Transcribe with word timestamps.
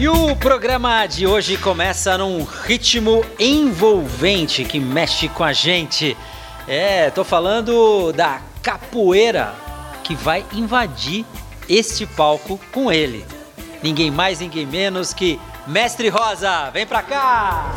E 0.00 0.08
o 0.08 0.34
programa 0.34 1.04
de 1.04 1.26
hoje 1.26 1.58
começa 1.58 2.16
num 2.16 2.42
ritmo 2.42 3.22
envolvente 3.38 4.64
que 4.64 4.80
mexe 4.80 5.28
com 5.28 5.44
a 5.44 5.52
gente. 5.52 6.16
É, 6.66 7.10
tô 7.10 7.22
falando 7.22 8.10
da 8.10 8.40
capoeira 8.62 9.54
que 10.02 10.14
vai 10.14 10.42
invadir 10.54 11.26
este 11.68 12.06
palco 12.06 12.58
com 12.72 12.90
ele. 12.90 13.26
Ninguém 13.82 14.10
mais, 14.10 14.40
ninguém 14.40 14.64
menos 14.64 15.12
que 15.12 15.38
Mestre 15.66 16.08
Rosa. 16.08 16.70
Vem 16.70 16.86
pra 16.86 17.02
cá! 17.02 17.70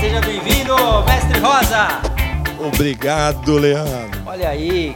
Seja 0.00 0.20
bem-vindo, 0.20 0.76
Mestre 1.04 1.40
Rosa! 1.40 2.00
Obrigado, 2.60 3.58
Leandro. 3.58 4.21
Olha 4.32 4.48
aí, 4.48 4.94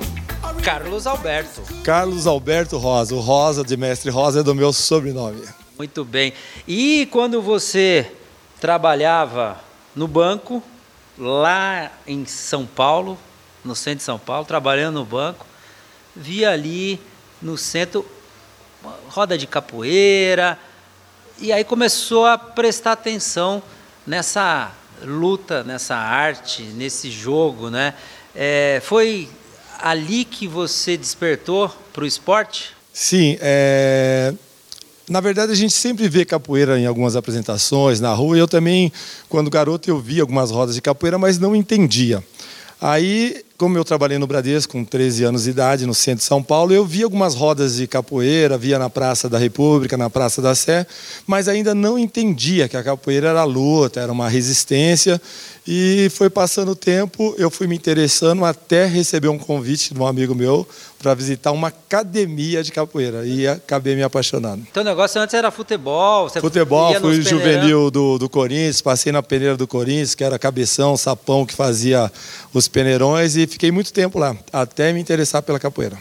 Carlos 0.65 1.07
Alberto. 1.07 1.61
Carlos 1.85 2.27
Alberto 2.27 2.79
Rosa. 2.79 3.15
O 3.15 3.21
Rosa 3.21 3.63
de 3.63 3.77
Mestre 3.77 4.11
Rosa 4.11 4.41
é 4.41 4.43
do 4.43 4.55
meu 4.55 4.73
sobrenome. 4.73 5.47
Muito 5.77 6.07
bem. 6.07 6.33
E 6.67 7.07
quando 7.13 7.43
você 7.43 8.11
trabalhava 8.59 9.61
no 9.95 10.09
banco, 10.09 10.63
lá 11.19 11.93
em 12.07 12.25
São 12.25 12.65
Paulo, 12.65 13.19
no 13.63 13.77
centro 13.77 13.99
de 13.99 14.05
São 14.05 14.19
Paulo, 14.19 14.47
trabalhando 14.47 15.01
no 15.01 15.05
banco, 15.05 15.45
via 16.15 16.53
ali 16.53 16.99
no 17.43 17.59
centro 17.59 18.07
roda 19.11 19.37
de 19.37 19.47
capoeira, 19.47 20.59
e 21.39 21.53
aí 21.53 21.63
começou 21.63 22.25
a 22.25 22.39
prestar 22.39 22.93
atenção 22.93 23.63
nessa 24.07 24.73
luta, 25.03 25.63
nessa 25.63 25.95
arte, 25.95 26.63
nesse 26.63 27.11
jogo, 27.11 27.69
né? 27.69 27.93
É, 28.37 28.83
foi 28.85 29.29
ali 29.81 30.25
que 30.25 30.47
você 30.47 30.95
despertou 30.97 31.75
para 31.93 32.05
o 32.05 32.07
esporte? 32.07 32.77
Sim, 32.93 33.39
é... 33.41 34.33
na 35.09 35.21
verdade 35.21 35.53
a 35.53 35.55
gente 35.55 35.73
sempre 35.73 36.07
vê 36.07 36.25
capoeira 36.25 36.79
em 36.79 36.87
algumas 36.87 37.17
apresentações 37.17 37.99
na 37.99 38.13
rua. 38.13 38.37
Eu 38.37 38.47
também, 38.47 38.93
quando 39.29 39.49
garoto, 39.49 39.89
eu 39.89 39.99
via 39.99 40.23
algumas 40.23 40.51
rodas 40.51 40.75
de 40.75 40.83
capoeira, 40.83 41.19
mas 41.19 41.39
não 41.39 41.57
entendia. 41.57 42.23
Aí 42.79 43.43
como 43.57 43.79
eu 43.79 43.85
trabalhei 43.85 44.19
no 44.19 44.27
Bradesco 44.27 44.73
com 44.73 44.85
13 44.85 45.25
anos 45.25 45.45
de 45.45 45.51
idade, 45.51 45.87
no 45.87 45.95
centro 45.95 46.19
de 46.19 46.25
São 46.25 46.43
Paulo, 46.43 46.75
eu 46.75 46.85
via 46.85 47.05
algumas 47.05 47.35
rodas 47.35 47.77
de 47.77 47.87
capoeira, 47.87 48.59
via 48.59 48.79
na 48.79 48.91
Praça 48.91 49.29
da 49.29 49.39
República, 49.39 49.97
na 49.97 50.11
Praça 50.11 50.43
da 50.43 50.55
Sé, 50.55 50.87
mas 51.27 51.49
ainda 51.49 51.75
não 51.75 51.99
entendia 51.99 52.69
que 52.69 52.77
a 52.77 52.83
capoeira 52.83 53.29
era 53.29 53.45
luta, 53.45 54.01
era 54.01 54.13
uma 54.13 54.29
resistência. 54.29 55.21
E 55.69 56.09
foi 56.11 56.31
passando 56.31 56.71
o 56.71 56.77
tempo, 56.77 57.35
eu 57.39 57.51
fui 57.51 57.67
me 57.67 57.75
interessando 57.75 58.45
até 58.45 58.87
receber 58.87 59.29
um 59.29 59.39
convite 59.39 59.93
de 59.93 60.01
um 60.01 60.07
amigo 60.07 60.33
meu 60.33 60.67
para 60.97 61.13
visitar 61.13 61.51
uma 61.51 61.69
academia 61.69 62.63
de 62.63 62.71
capoeira 62.71 63.27
e 63.27 63.49
acabei 63.49 63.97
me 63.97 64.03
apaixonando. 64.03 64.65
Então 64.71 64.83
o 64.83 64.87
negócio 64.87 65.21
antes 65.21 65.35
era 65.35 65.51
futebol? 65.51 66.31
futebol, 66.31 66.95
fui 67.01 67.21
juvenil 67.21 67.91
do, 67.91 68.17
do 68.17 68.29
Corinthians, 68.29 68.81
passei 68.81 69.11
na 69.11 69.23
peneira 69.23 69.57
do 69.57 69.67
Corinthians, 69.67 70.15
que 70.15 70.23
era 70.23 70.39
cabeção, 70.39 70.97
sapão 70.97 71.45
que 71.45 71.55
fazia 71.55 72.13
os 72.55 72.69
peneirões 72.69 73.35
e 73.37 73.47
fiquei 73.49 73.73
muito 73.73 73.93
tempo 73.93 74.21
lá, 74.21 74.37
até 74.53 74.93
me 74.93 75.01
interessar 75.01 75.43
pela 75.43 75.59
capoeira. 75.59 75.99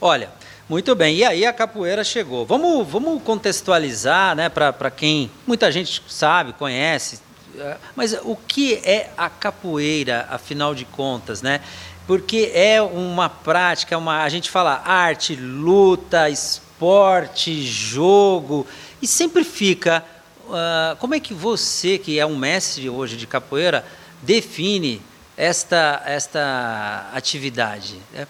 Olha, 0.00 0.30
muito 0.68 0.94
bem. 0.94 1.16
E 1.16 1.24
aí 1.24 1.44
a 1.44 1.52
capoeira 1.52 2.04
chegou. 2.04 2.46
Vamos, 2.46 2.86
vamos 2.86 3.20
contextualizar, 3.22 4.36
né, 4.36 4.48
para 4.48 4.90
quem 4.90 5.28
muita 5.44 5.72
gente 5.72 6.02
sabe, 6.08 6.52
conhece. 6.52 7.18
Eh, 7.58 7.76
mas 7.96 8.12
o 8.22 8.36
que 8.36 8.74
é 8.84 9.10
a 9.16 9.28
capoeira, 9.28 10.26
afinal 10.30 10.74
de 10.74 10.84
contas, 10.84 11.42
né? 11.42 11.60
Porque 12.06 12.50
é 12.54 12.80
uma 12.80 13.28
prática, 13.28 13.94
é 13.94 13.98
uma, 13.98 14.22
a 14.22 14.28
gente 14.28 14.48
fala 14.50 14.82
arte, 14.84 15.34
luta, 15.36 16.30
esporte, 16.30 17.62
jogo, 17.66 18.66
e 19.02 19.06
sempre 19.06 19.44
fica. 19.44 20.04
Uh, 20.46 20.96
como 20.96 21.14
é 21.14 21.20
que 21.20 21.34
você, 21.34 21.98
que 21.98 22.18
é 22.18 22.24
um 22.24 22.36
mestre 22.36 22.88
hoje 22.88 23.16
de 23.16 23.26
capoeira, 23.26 23.84
define 24.22 25.02
esta, 25.36 26.02
esta 26.06 27.10
atividade? 27.12 27.96
É 28.14 28.26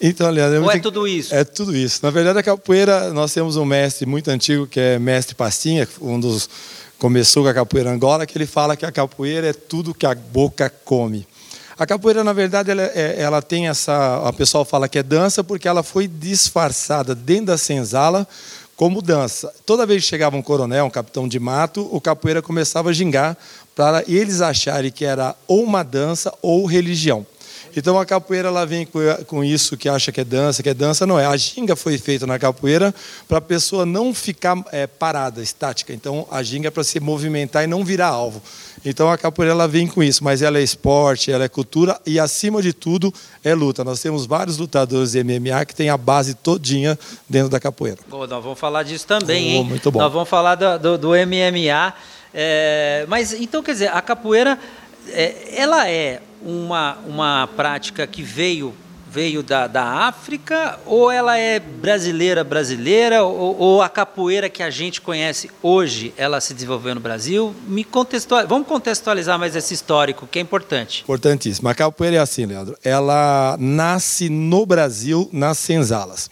então, 0.00 0.30
Leandro, 0.30 0.62
Ou 0.62 0.70
é 0.70 0.78
tudo 0.78 1.08
isso? 1.08 1.34
É 1.34 1.44
tudo 1.44 1.76
isso. 1.76 2.00
Na 2.02 2.10
verdade, 2.10 2.38
a 2.38 2.42
capoeira, 2.42 3.12
nós 3.12 3.34
temos 3.34 3.56
um 3.56 3.64
mestre 3.64 4.06
muito 4.06 4.30
antigo, 4.30 4.66
que 4.66 4.78
é 4.78 4.98
mestre 4.98 5.34
Pastinha, 5.34 5.88
um 6.00 6.20
dos 6.20 6.48
começou 6.98 7.44
com 7.44 7.48
a 7.48 7.54
capoeira 7.54 7.90
Angola, 7.90 8.26
que 8.26 8.36
ele 8.36 8.46
fala 8.46 8.76
que 8.76 8.84
a 8.84 8.92
capoeira 8.92 9.48
é 9.48 9.52
tudo 9.52 9.94
que 9.94 10.04
a 10.04 10.14
boca 10.14 10.68
come. 10.84 11.26
A 11.78 11.86
capoeira, 11.86 12.24
na 12.24 12.32
verdade, 12.32 12.72
ela, 12.72 12.82
é, 12.82 13.14
ela 13.18 13.40
tem 13.40 13.68
essa. 13.68 14.22
A 14.26 14.32
pessoal 14.32 14.64
fala 14.64 14.88
que 14.88 14.98
é 14.98 15.02
dança 15.02 15.44
porque 15.44 15.68
ela 15.68 15.84
foi 15.84 16.08
disfarçada 16.08 17.14
dentro 17.14 17.46
da 17.46 17.58
senzala 17.58 18.26
como 18.76 19.00
dança. 19.00 19.52
Toda 19.64 19.86
vez 19.86 20.02
que 20.02 20.08
chegava 20.08 20.36
um 20.36 20.42
coronel, 20.42 20.86
um 20.86 20.90
capitão 20.90 21.28
de 21.28 21.38
mato, 21.38 21.88
o 21.92 22.00
capoeira 22.00 22.42
começava 22.42 22.90
a 22.90 22.92
gingar 22.92 23.36
para 23.76 24.02
eles 24.08 24.40
acharem 24.40 24.90
que 24.90 25.04
era 25.04 25.36
ou 25.46 25.62
uma 25.62 25.84
dança 25.84 26.34
ou 26.42 26.66
religião. 26.66 27.24
Então 27.78 27.98
a 27.98 28.04
capoeira 28.04 28.48
ela 28.48 28.66
vem 28.66 28.86
com 29.26 29.44
isso 29.44 29.76
que 29.76 29.88
acha 29.88 30.10
que 30.10 30.20
é 30.20 30.24
dança, 30.24 30.62
que 30.62 30.68
é 30.68 30.74
dança, 30.74 31.06
não 31.06 31.18
é. 31.18 31.26
A 31.26 31.36
ginga 31.36 31.76
foi 31.76 31.96
feita 31.96 32.26
na 32.26 32.36
capoeira 32.36 32.92
para 33.28 33.38
a 33.38 33.40
pessoa 33.40 33.86
não 33.86 34.12
ficar 34.12 34.56
é, 34.72 34.86
parada, 34.86 35.40
estática. 35.40 35.92
Então 35.92 36.26
a 36.28 36.42
ginga 36.42 36.66
é 36.66 36.70
para 36.72 36.82
se 36.82 36.98
movimentar 36.98 37.62
e 37.62 37.68
não 37.68 37.84
virar 37.84 38.08
alvo. 38.08 38.42
Então 38.84 39.08
a 39.08 39.16
capoeira 39.16 39.52
ela 39.52 39.68
vem 39.68 39.86
com 39.86 40.02
isso, 40.02 40.24
mas 40.24 40.42
ela 40.42 40.58
é 40.58 40.62
esporte, 40.62 41.30
ela 41.30 41.44
é 41.44 41.48
cultura 41.48 42.00
e 42.04 42.18
acima 42.18 42.60
de 42.60 42.72
tudo 42.72 43.14
é 43.44 43.54
luta. 43.54 43.84
Nós 43.84 44.00
temos 44.00 44.26
vários 44.26 44.58
lutadores 44.58 45.12
de 45.12 45.22
MMA 45.22 45.64
que 45.64 45.74
têm 45.74 45.88
a 45.88 45.96
base 45.96 46.34
todinha 46.34 46.98
dentro 47.28 47.48
da 47.48 47.60
capoeira. 47.60 47.98
Bom, 48.08 48.26
nós 48.26 48.42
vamos 48.42 48.58
falar 48.58 48.82
disso 48.82 49.06
também, 49.06 49.54
oh, 49.54 49.58
hein? 49.58 49.64
Muito 49.64 49.90
bom. 49.92 50.00
Nós 50.00 50.12
vamos 50.12 50.28
falar 50.28 50.56
do, 50.56 50.78
do, 50.78 50.98
do 50.98 51.08
MMA. 51.10 51.94
É, 52.34 53.06
mas 53.08 53.32
então 53.32 53.62
quer 53.62 53.72
dizer, 53.72 53.88
a 53.88 54.02
capoeira 54.02 54.58
é, 55.10 55.54
ela 55.56 55.88
é 55.88 56.20
uma, 56.42 56.98
uma 57.06 57.48
prática 57.56 58.06
que 58.06 58.22
veio 58.22 58.74
veio 59.10 59.42
da, 59.42 59.66
da 59.66 59.84
África 60.06 60.78
ou 60.84 61.10
ela 61.10 61.38
é 61.38 61.58
brasileira 61.58 62.44
brasileira 62.44 63.24
ou, 63.24 63.58
ou, 63.58 63.82
a 63.82 63.88
capoeira 63.88 64.50
que 64.50 64.62
a 64.62 64.68
gente 64.68 65.00
conhece 65.00 65.50
hoje 65.62 66.12
ela 66.16 66.40
se 66.40 66.52
desenvolveu 66.52 66.94
no 66.94 67.00
Brasil? 67.00 67.54
Me 67.66 67.84
contextual, 67.84 68.46
vamos 68.46 68.68
contextualizar 68.68 69.38
mais 69.38 69.56
esse 69.56 69.72
histórico 69.72 70.26
que 70.26 70.38
é 70.38 70.42
importante. 70.42 71.02
Importantíssimo. 71.02 71.68
A 71.68 71.74
capoeira 71.74 72.16
é 72.16 72.20
assim 72.20 72.44
Leandro. 72.44 72.76
Ela 72.84 73.56
nasce 73.58 74.28
no 74.28 74.66
Brasil 74.66 75.28
nas 75.32 75.56
senzalas 75.58 76.28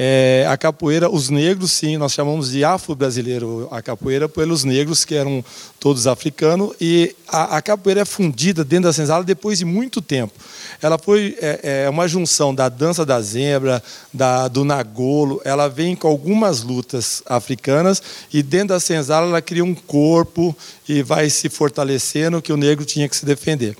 é, 0.00 0.46
a 0.48 0.56
capoeira, 0.56 1.10
os 1.10 1.28
negros, 1.28 1.72
sim, 1.72 1.96
nós 1.96 2.12
chamamos 2.12 2.52
de 2.52 2.64
afro-brasileiro 2.64 3.66
a 3.68 3.82
capoeira 3.82 4.28
pelos 4.28 4.62
negros, 4.62 5.04
que 5.04 5.16
eram 5.16 5.44
todos 5.80 6.06
africanos, 6.06 6.72
e 6.80 7.16
a, 7.26 7.56
a 7.56 7.60
capoeira 7.60 8.02
é 8.02 8.04
fundida 8.04 8.62
dentro 8.62 8.84
da 8.84 8.92
senzala 8.92 9.24
depois 9.24 9.58
de 9.58 9.64
muito 9.64 10.00
tempo. 10.00 10.32
Ela 10.80 10.96
foi 10.98 11.36
é, 11.40 11.82
é 11.86 11.90
uma 11.90 12.06
junção 12.06 12.54
da 12.54 12.68
dança 12.68 13.04
da 13.04 13.20
zebra, 13.20 13.82
da, 14.14 14.46
do 14.46 14.64
nagolo, 14.64 15.42
ela 15.44 15.66
vem 15.66 15.96
com 15.96 16.06
algumas 16.06 16.62
lutas 16.62 17.20
africanas, 17.26 18.00
e 18.32 18.40
dentro 18.40 18.68
da 18.68 18.78
senzala 18.78 19.26
ela 19.26 19.42
cria 19.42 19.64
um 19.64 19.74
corpo 19.74 20.56
e 20.88 21.02
vai 21.02 21.28
se 21.28 21.48
fortalecendo 21.48 22.40
que 22.40 22.52
o 22.52 22.56
negro 22.56 22.84
tinha 22.84 23.08
que 23.08 23.16
se 23.16 23.26
defender. 23.26 23.76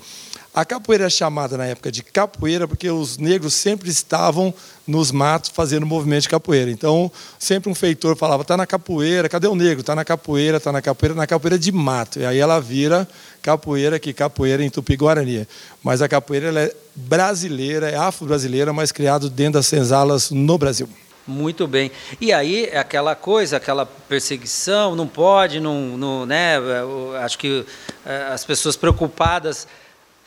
A 0.53 0.65
capoeira 0.65 1.05
é 1.05 1.09
chamada 1.09 1.57
na 1.57 1.65
época 1.65 1.91
de 1.91 2.01
capoeira 2.01 2.67
porque 2.67 2.89
os 2.89 3.17
negros 3.17 3.53
sempre 3.53 3.89
estavam 3.89 4.53
nos 4.87 5.11
matos 5.11 5.51
fazendo 5.53 5.85
movimento 5.85 6.23
de 6.23 6.29
capoeira. 6.29 6.71
Então, 6.71 7.11
sempre 7.37 7.69
um 7.69 7.75
feitor 7.75 8.15
falava: 8.15 8.43
"Tá 8.43 8.57
na 8.57 8.65
capoeira, 8.65 9.29
cadê 9.29 9.47
o 9.47 9.55
negro? 9.55 9.83
Tá 9.83 9.95
na 9.95 10.03
capoeira, 10.03 10.59
tá 10.59 10.71
na 10.71 10.81
capoeira, 10.81 11.13
na 11.13 11.27
capoeira 11.27 11.57
de 11.57 11.71
mato". 11.71 12.19
E 12.19 12.25
aí 12.25 12.39
ela 12.39 12.59
vira 12.59 13.07
capoeira, 13.43 13.99
que 13.99 14.11
capoeira 14.11 14.63
em 14.63 14.69
Tupi-Guarani. 14.69 15.47
Mas 15.83 16.01
a 16.01 16.09
capoeira 16.09 16.59
é 16.59 16.75
brasileira, 16.95 17.89
é 17.89 17.95
afro-brasileira, 17.95 18.73
mas 18.73 18.91
criado 18.91 19.29
dentro 19.29 19.53
das 19.53 19.67
senzalas 19.67 20.31
no 20.31 20.57
Brasil. 20.57 20.89
Muito 21.27 21.67
bem. 21.67 21.91
E 22.19 22.33
aí, 22.33 22.75
aquela 22.75 23.13
coisa, 23.13 23.57
aquela 23.57 23.85
perseguição, 23.85 24.95
não 24.95 25.07
pode, 25.07 25.59
não, 25.59 25.95
não 25.95 26.25
né? 26.25 26.55
Acho 27.23 27.37
que 27.37 27.63
eh, 28.03 28.29
as 28.31 28.43
pessoas 28.43 28.75
preocupadas 28.75 29.67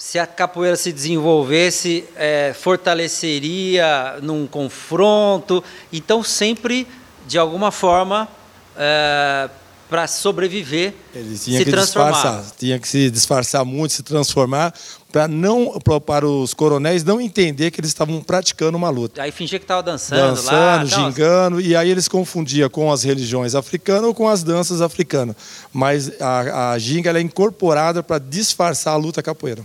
se 0.04 0.18
a 0.18 0.26
capoeira 0.26 0.76
se 0.76 0.92
desenvolvesse, 0.92 2.04
é, 2.16 2.52
fortaleceria 2.58 4.18
num 4.20 4.48
confronto. 4.48 5.62
Então, 5.92 6.24
sempre, 6.24 6.88
de 7.24 7.38
alguma 7.38 7.70
forma, 7.70 8.28
é, 8.76 9.48
para 9.88 10.08
sobreviver, 10.08 10.92
Eles 11.14 11.44
tinham 11.44 11.58
se 11.58 11.64
que 11.64 11.70
transformar. 11.70 12.10
Disfarçar, 12.10 12.52
tinha 12.58 12.78
que 12.80 12.88
se 12.88 13.10
disfarçar 13.12 13.64
muito, 13.64 13.94
se 13.94 14.02
transformar, 14.02 14.74
para 15.12 15.28
não 15.28 15.78
para 16.04 16.26
os 16.26 16.52
coronéis 16.52 17.04
não 17.04 17.20
entender 17.20 17.70
que 17.70 17.80
eles 17.80 17.90
estavam 17.90 18.20
praticando 18.20 18.76
uma 18.76 18.90
luta. 18.90 19.22
Aí 19.22 19.30
fingia 19.30 19.60
que 19.60 19.64
estava 19.64 19.84
dançando, 19.84 20.34
dançando, 20.34 20.52
lá, 20.52 20.84
gingando, 20.84 21.60
e 21.60 21.76
aí 21.76 21.88
eles 21.88 22.08
confundiam 22.08 22.68
com 22.68 22.90
as 22.90 23.04
religiões 23.04 23.54
africanas 23.54 24.02
ou 24.02 24.14
com 24.14 24.28
as 24.28 24.42
danças 24.42 24.80
africanas. 24.80 25.36
Mas 25.72 26.20
a, 26.20 26.72
a 26.72 26.78
ginga 26.78 27.16
é 27.16 27.20
incorporada 27.20 28.02
para 28.02 28.18
disfarçar 28.18 28.94
a 28.94 28.96
luta 28.96 29.22
capoeira. 29.22 29.64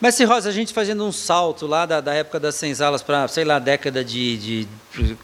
Mas 0.00 0.14
se 0.14 0.24
Rosa, 0.24 0.48
a 0.48 0.52
gente 0.52 0.72
fazendo 0.72 1.04
um 1.04 1.12
salto 1.12 1.66
lá 1.66 1.86
da, 1.86 2.00
da 2.00 2.14
época 2.14 2.38
das 2.38 2.56
senzalas 2.56 3.02
para, 3.02 3.26
sei 3.28 3.44
lá, 3.44 3.58
década 3.58 4.04
de, 4.04 4.36
de 4.36 4.68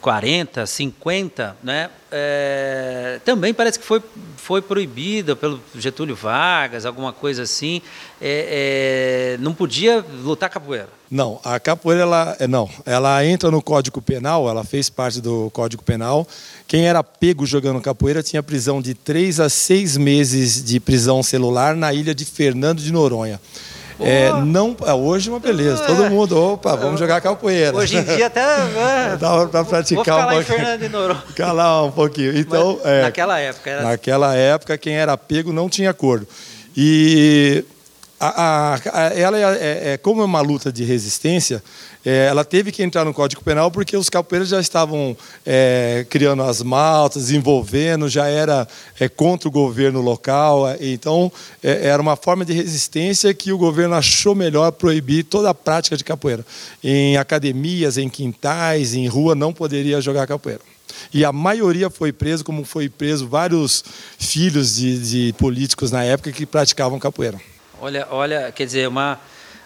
40, 0.00 0.64
50, 0.66 1.56
né? 1.62 1.90
É, 2.10 3.20
também 3.24 3.54
parece 3.54 3.78
que 3.78 3.84
foi, 3.84 4.02
foi 4.36 4.60
proibida 4.60 5.36
pelo 5.36 5.60
Getúlio 5.74 6.16
Vargas, 6.16 6.84
alguma 6.84 7.12
coisa 7.12 7.42
assim. 7.42 7.80
É, 8.20 9.36
é, 9.36 9.42
não 9.42 9.52
podia 9.52 10.04
lutar 10.22 10.50
capoeira. 10.50 10.88
Não, 11.10 11.40
a 11.44 11.58
capoeira 11.60 12.02
ela 12.02 12.36
é, 12.38 12.46
não, 12.46 12.68
ela 12.86 13.24
entra 13.24 13.50
no 13.50 13.60
Código 13.60 14.00
Penal, 14.00 14.48
ela 14.48 14.64
fez 14.64 14.88
parte 14.88 15.20
do 15.20 15.50
Código 15.50 15.82
Penal. 15.82 16.26
Quem 16.66 16.86
era 16.86 17.02
pego 17.02 17.44
jogando 17.44 17.80
capoeira 17.80 18.22
tinha 18.22 18.42
prisão 18.42 18.80
de 18.80 18.94
três 18.94 19.40
a 19.40 19.48
seis 19.48 19.96
meses 19.96 20.64
de 20.64 20.78
prisão 20.80 21.22
celular 21.22 21.74
na 21.74 21.92
ilha 21.92 22.14
de 22.14 22.24
Fernando 22.24 22.80
de 22.80 22.92
Noronha. 22.92 23.40
É, 24.00 24.32
não, 24.44 24.76
é, 24.86 24.92
hoje 24.92 25.28
é 25.28 25.32
uma 25.32 25.40
beleza. 25.40 25.84
Todo 25.84 26.04
é. 26.04 26.08
mundo, 26.08 26.36
opa, 26.36 26.74
vamos 26.76 26.98
jogar 26.98 27.20
capoeira. 27.20 27.76
Hoje 27.76 27.96
em 27.96 28.02
dia 28.02 28.26
até. 28.26 28.40
É, 28.80 29.16
Dá 29.16 29.46
para 29.46 29.64
praticar 29.64 30.26
um 30.26 30.34
pouquinho. 30.34 30.40
Em 30.40 30.78
Fernando 30.78 31.22
Ficar 31.28 31.52
lá 31.52 31.84
um 31.84 31.90
pouquinho. 31.90 32.36
Então, 32.36 32.80
é, 32.84 33.02
naquela 33.02 33.38
época. 33.38 33.70
Era... 33.70 33.82
Naquela 33.82 34.34
época, 34.34 34.78
quem 34.78 34.94
era 34.94 35.16
pego 35.16 35.52
não 35.52 35.68
tinha 35.68 35.90
acordo. 35.90 36.26
E 36.76 37.64
a, 38.20 38.74
a, 38.74 39.06
ela 39.14 39.38
é, 39.38 39.92
é, 39.92 39.96
como 39.96 40.20
é 40.20 40.24
uma 40.24 40.42
luta 40.42 40.70
de 40.70 40.84
resistência, 40.84 41.62
é, 42.04 42.26
ela 42.26 42.44
teve 42.44 42.70
que 42.70 42.82
entrar 42.82 43.02
no 43.04 43.14
Código 43.14 43.42
Penal 43.42 43.70
porque 43.70 43.96
os 43.96 44.10
capoeiras 44.10 44.48
já 44.48 44.60
estavam 44.60 45.16
é, 45.44 46.04
criando 46.10 46.42
as 46.42 46.62
maltas, 46.62 47.30
envolvendo, 47.30 48.08
já 48.10 48.26
era 48.26 48.68
é, 48.98 49.08
contra 49.08 49.48
o 49.48 49.52
governo 49.52 50.02
local. 50.02 50.68
É, 50.68 50.76
então, 50.80 51.32
é, 51.62 51.88
era 51.88 52.00
uma 52.00 52.14
forma 52.14 52.44
de 52.44 52.52
resistência 52.52 53.32
que 53.32 53.52
o 53.52 53.58
governo 53.58 53.94
achou 53.94 54.34
melhor 54.34 54.70
proibir 54.72 55.24
toda 55.24 55.48
a 55.48 55.54
prática 55.54 55.96
de 55.96 56.04
capoeira. 56.04 56.44
Em 56.84 57.16
academias, 57.16 57.96
em 57.96 58.08
quintais, 58.08 58.92
em 58.92 59.08
rua, 59.08 59.34
não 59.34 59.52
poderia 59.52 60.00
jogar 60.00 60.26
capoeira. 60.26 60.60
E 61.12 61.24
a 61.24 61.32
maioria 61.32 61.88
foi 61.88 62.12
preso, 62.12 62.44
como 62.44 62.64
foi 62.64 62.88
preso 62.88 63.26
vários 63.26 63.82
filhos 64.18 64.76
de, 64.76 64.98
de 64.98 65.32
políticos 65.34 65.90
na 65.90 66.04
época 66.04 66.32
que 66.32 66.44
praticavam 66.44 66.98
capoeira. 66.98 67.40
Olha, 67.80 68.06
olha, 68.10 68.52
quer 68.52 68.66
dizer, 68.66 68.88
uma 68.88 69.18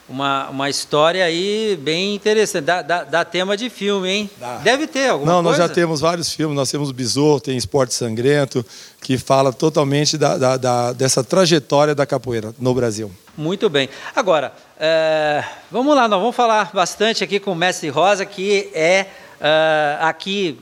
uma, 0.09 0.51
uma 0.51 0.71
história 0.71 1.25
aí 1.25 1.79
bem 1.81 2.15
interessante. 2.15 2.65
Dá, 2.65 2.83
dá, 2.83 3.05
dá 3.05 3.25
tema 3.25 3.57
de 3.57 3.71
filme, 3.71 4.09
hein? 4.09 4.31
Dá. 4.39 4.59
Deve 4.59 4.87
ter 4.87 5.09
alguma 5.09 5.33
Não, 5.33 5.43
coisa? 5.43 5.59
nós 5.59 5.69
já 5.69 5.75
temos 5.75 6.01
vários 6.01 6.33
filmes. 6.33 6.57
Nós 6.57 6.71
temos 6.71 6.93
Besouro, 6.93 7.41
tem 7.41 7.57
Esporte 7.57 7.95
Sangrento, 7.95 8.65
que 9.01 9.17
fala 9.17 9.53
totalmente 9.53 10.19
da, 10.19 10.37
da, 10.37 10.57
da, 10.57 10.93
dessa 10.93 11.25
trajetória 11.25 11.95
da 11.95 12.05
capoeira 12.05 12.55
no 12.59 12.75
Brasil. 12.75 13.11
Muito 13.37 13.69
bem. 13.69 13.89
Agora, 14.15 14.53
é, 14.79 15.43
vamos 15.71 15.95
lá, 15.97 16.07
nós 16.07 16.21
vamos 16.21 16.37
falar 16.37 16.71
bastante 16.73 17.25
aqui 17.25 17.41
com 17.41 17.53
o 17.53 17.57
Mestre 17.57 17.89
Rosa, 17.89 18.25
que 18.25 18.71
é, 18.75 19.07
é 19.41 19.99
aqui 20.01 20.59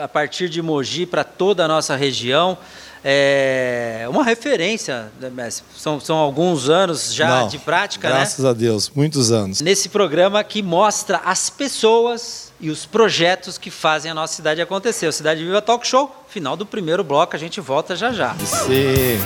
a 0.00 0.08
partir 0.08 0.48
de 0.48 0.60
Mogi 0.60 1.06
para 1.06 1.22
toda 1.22 1.64
a 1.64 1.68
nossa 1.68 1.94
região 1.94 2.58
é 3.02 4.06
uma 4.08 4.22
referência, 4.22 5.10
né, 5.18 5.48
são, 5.76 5.98
são 5.98 6.16
alguns 6.16 6.68
anos 6.68 7.14
já 7.14 7.40
Não, 7.40 7.48
de 7.48 7.58
prática, 7.58 8.08
graças 8.08 8.18
né? 8.18 8.24
Graças 8.24 8.44
a 8.44 8.52
Deus, 8.52 8.90
muitos 8.94 9.32
anos. 9.32 9.60
Nesse 9.60 9.88
programa 9.88 10.44
que 10.44 10.62
mostra 10.62 11.20
as 11.24 11.48
pessoas 11.48 12.52
e 12.60 12.68
os 12.68 12.84
projetos 12.84 13.56
que 13.56 13.70
fazem 13.70 14.10
a 14.10 14.14
nossa 14.14 14.34
cidade 14.34 14.60
acontecer. 14.60 15.06
O 15.06 15.12
Cidade 15.12 15.42
Viva 15.42 15.62
Talk 15.62 15.86
Show, 15.86 16.14
final 16.28 16.56
do 16.56 16.66
primeiro 16.66 17.02
bloco, 17.02 17.34
a 17.34 17.38
gente 17.38 17.60
volta 17.60 17.96
já 17.96 18.12
já. 18.12 18.34
Sim. 18.34 19.18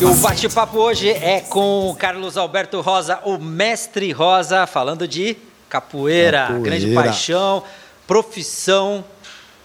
E 0.00 0.04
o 0.04 0.14
bate-papo 0.16 0.78
hoje 0.78 1.08
é 1.08 1.40
com 1.40 1.96
Carlos 1.98 2.36
Alberto 2.36 2.80
Rosa, 2.80 3.18
o 3.24 3.38
mestre 3.38 4.12
Rosa, 4.12 4.66
falando 4.66 5.08
de 5.08 5.36
Capoeira, 5.68 6.42
Capoeira, 6.42 6.64
grande 6.64 6.94
paixão, 6.94 7.62
profissão, 8.06 9.04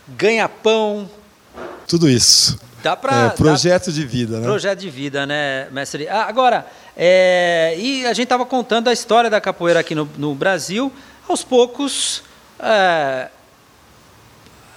ganha-pão. 0.07 1.09
Tudo 1.87 2.09
isso. 2.09 2.59
Dá 2.81 2.95
para. 2.95 3.25
É, 3.25 3.29
projeto 3.29 3.87
dá, 3.87 3.91
de 3.91 4.05
vida, 4.05 4.39
né? 4.39 4.45
Projeto 4.45 4.79
de 4.79 4.89
vida, 4.89 5.25
né, 5.25 5.67
mestre? 5.71 6.07
Ah, 6.07 6.25
agora, 6.25 6.65
é, 6.97 7.75
e 7.77 8.05
a 8.05 8.13
gente 8.13 8.23
estava 8.23 8.45
contando 8.45 8.87
a 8.89 8.93
história 8.93 9.29
da 9.29 9.39
capoeira 9.39 9.79
aqui 9.79 9.93
no, 9.93 10.09
no 10.17 10.33
Brasil. 10.33 10.91
Aos 11.29 11.43
poucos, 11.43 12.23
é, 12.59 13.29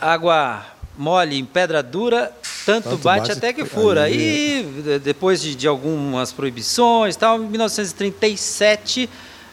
água 0.01 0.65
mole 0.97 1.39
em 1.39 1.45
pedra 1.45 1.83
dura, 1.83 2.33
tanto, 2.65 2.91
tanto 2.91 2.99
bate, 2.99 3.29
bate, 3.29 3.33
até 3.33 3.53
que 3.53 3.65
fura. 3.65 4.09
E 4.11 5.01
depois 5.03 5.41
de, 5.41 5.55
de 5.55 5.67
algumas 5.67 6.33
proibições, 6.33 7.17
tal, 7.17 7.43
em 7.43 7.47
1937 7.47 9.09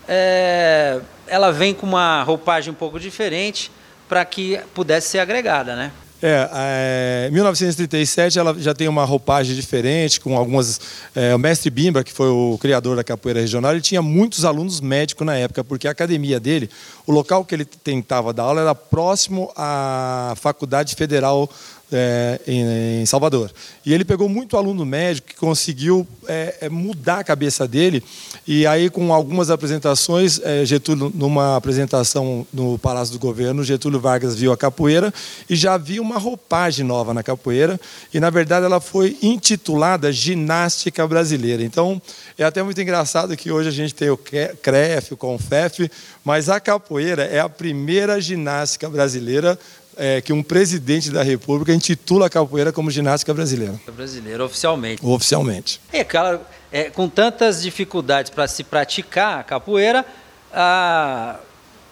é, 0.08 1.00
ela 1.28 1.52
vem 1.52 1.74
com 1.74 1.86
uma 1.86 2.24
roupagem 2.24 2.72
um 2.72 2.76
pouco 2.76 3.00
diferente 3.00 3.72
para 4.08 4.26
que 4.26 4.60
pudesse 4.74 5.10
ser 5.10 5.20
agregada, 5.20 5.76
né? 5.76 5.92
É, 6.24 7.26
em 7.30 7.34
1937 7.34 8.38
ela 8.38 8.56
já 8.60 8.76
tem 8.76 8.88
uma 8.88 9.04
roupagem 9.04 9.56
diferente, 9.56 10.20
com 10.20 10.38
algumas. 10.38 10.80
É, 11.16 11.34
o 11.34 11.40
mestre 11.40 11.72
Bimba, 11.72 12.04
que 12.04 12.14
foi 12.14 12.28
o 12.28 12.60
criador 12.62 12.96
da 12.96 13.04
capoeira 13.04 13.40
regional, 13.40 13.72
ele 13.72 13.82
tinha 13.82 14.04
muitos 14.04 14.46
alunos 14.46 14.80
médicos 14.80 15.26
na 15.26 15.36
época, 15.36 15.64
porque 15.64 15.88
a 15.88 15.92
academia 15.92 16.40
dele, 16.40 16.70
o 17.08 17.12
local 17.12 17.44
que 17.44 17.56
ele 17.56 17.66
tentava 17.66 18.32
dar 18.32 18.44
aula 18.44 18.62
era 18.62 18.76
próximo 18.76 19.52
à 19.56 20.34
Faculdade 20.38 20.96
Federal 20.96 21.50
é, 21.92 22.40
em, 22.48 23.02
em, 23.02 23.06
Salvador. 23.06 23.52
E 23.86 23.94
ele 23.94 24.06
pegou 24.06 24.30
muito 24.30 24.56
aluno 24.56 24.86
médico 24.86 25.28
que 25.30 25.36
conseguiu 25.36 26.08
é, 26.28 26.56
é, 26.62 26.70
mudar 26.70 27.20
a 27.20 27.24
cabeça 27.24 27.68
dele. 27.68 28.04
E 28.48 28.66
aí, 28.66 28.90
com 28.90 29.14
algumas 29.14 29.50
apresentações, 29.50 30.40
é, 30.44 30.66
Getúlio, 30.66 31.12
numa 31.14 31.58
apresentação 31.58 32.48
no 32.54 32.80
Palácio 32.80 33.14
do 33.14 33.20
Governo, 33.20 33.64
Getúlio 33.64 34.00
Vargas 34.00 34.36
viu 34.36 34.52
a 34.52 34.58
capoeira 34.58 35.14
e 35.50 35.56
já 35.56 35.78
viu 35.78 36.02
uma 36.02 36.18
roupagem 36.18 36.86
nova 36.86 37.14
na 37.14 37.22
capoeira. 37.22 37.80
E, 38.14 38.20
na 38.20 38.30
verdade, 38.30 38.66
ela 38.66 38.80
foi 38.80 39.18
intitulada 39.22 40.12
Ginástica 40.12 41.06
Brasileira. 41.08 41.64
Então, 41.64 42.02
é 42.38 42.44
até 42.44 42.64
muito 42.64 42.82
engraçado 42.82 43.36
que 43.36 43.52
hoje 43.52 43.70
a 43.70 43.72
gente 43.72 43.94
tem 43.94 44.10
o 44.10 44.18
CREF, 44.18 45.14
o 45.14 45.18
CONFEF, 45.18 45.90
mas 46.24 46.50
a 46.50 46.60
capoeira 46.60 47.24
é 47.24 47.40
a 47.40 47.50
primeira 47.50 48.22
ginástica 48.22 48.90
brasileira 48.90 49.58
é, 49.98 50.22
que 50.22 50.34
um 50.34 50.42
presidente 50.42 51.10
da 51.12 51.24
República 51.24 51.74
intitula 51.74 52.28
a 52.28 52.30
capoeira 52.30 52.72
como 52.72 52.90
ginástica 52.90 53.34
brasileira. 53.34 53.80
Brasileira, 53.96 54.46
oficialmente. 54.46 55.06
Oficialmente. 55.06 55.82
É, 55.92 56.04
claro, 56.04 56.42
é, 56.72 56.90
com 56.90 57.08
tantas 57.08 57.62
dificuldades 57.62 58.30
para 58.30 58.48
se 58.48 58.64
praticar 58.64 59.40
a 59.40 59.44
capoeira, 59.44 60.06
a, 60.54 61.40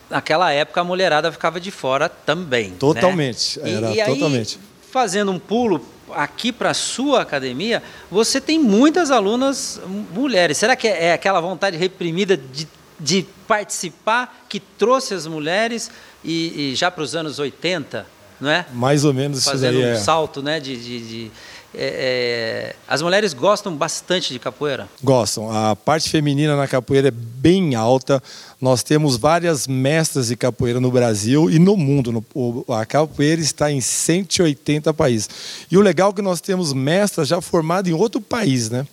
naquela 0.10 0.52
época 0.52 0.82
a 0.82 0.84
mulherada 0.84 1.32
ficava 1.32 1.60
de 1.60 1.72
fora 1.72 2.10
também. 2.10 2.70
Né? 2.70 2.76
Totalmente, 2.80 3.60
né? 3.60 3.72
era 3.72 3.92
e, 3.92 4.00
e 4.00 4.06
totalmente. 4.06 4.58
Aí, 4.58 4.92
fazendo 4.92 5.32
um 5.32 5.40
pulo 5.40 5.86
aqui 6.12 6.52
para 6.52 6.72
a 6.72 6.74
sua 6.74 7.22
academia, 7.22 7.84
você 8.10 8.42
tem 8.42 8.60
muitas 8.60 9.12
alunas 9.12 9.80
mulheres. 10.12 10.58
Será 10.58 10.76
que 10.76 10.88
é 10.88 11.14
aquela 11.14 11.40
vontade 11.40 11.78
reprimida 11.78 12.36
de, 12.36 12.68
de 13.00 13.26
participar 13.48 14.46
que 14.50 14.60
trouxe 14.60 15.14
as 15.14 15.28
mulheres? 15.28 15.92
E, 16.24 16.72
e 16.72 16.76
já 16.76 16.90
para 16.92 17.04
os 17.04 17.16
anos 17.16 17.40
80, 17.40 18.06
não 18.40 18.50
é? 18.50 18.66
Mais 18.74 19.06
ou 19.06 19.14
menos 19.14 19.44
Fazendo 19.44 19.74
isso 19.74 19.82
daí 19.82 19.92
um 19.92 19.96
é. 19.96 20.00
salto, 20.00 20.42
né? 20.42 20.60
De, 20.60 20.76
de, 20.76 21.00
de 21.08 21.32
é, 21.74 22.74
é, 22.74 22.76
as 22.88 23.02
mulheres 23.02 23.32
gostam 23.34 23.76
bastante 23.76 24.34
de 24.34 24.40
capoeira? 24.40 24.90
Gostam. 25.04 25.52
A 25.52 25.76
parte 25.76 26.10
feminina 26.10 26.56
na 26.56 26.68
capoeira 26.68 27.10
é 27.10 27.12
bem 27.12 27.76
alta. 27.76 28.22
Nós 28.60 28.82
temos 28.82 29.18
várias 29.18 29.68
mestras 29.68 30.28
de 30.28 30.36
capoeira 30.36 30.80
no 30.80 30.90
Brasil 30.90 31.50
e 31.50 31.60
no 31.60 31.78
mundo. 31.78 32.12
No, 32.12 32.66
a 32.74 32.86
capoeira 32.86 33.40
está 33.40 33.72
em 33.72 33.82
180 33.82 34.94
países. 34.96 35.30
E 35.70 35.78
o 35.78 35.82
legal 35.82 36.10
é 36.10 36.14
que 36.14 36.22
nós 36.24 36.42
temos 36.42 36.74
mestras 36.74 37.28
já 37.28 37.40
formadas 37.40 37.92
em 37.92 37.96
outro 37.96 38.20
país, 38.20 38.70
né? 38.70 38.88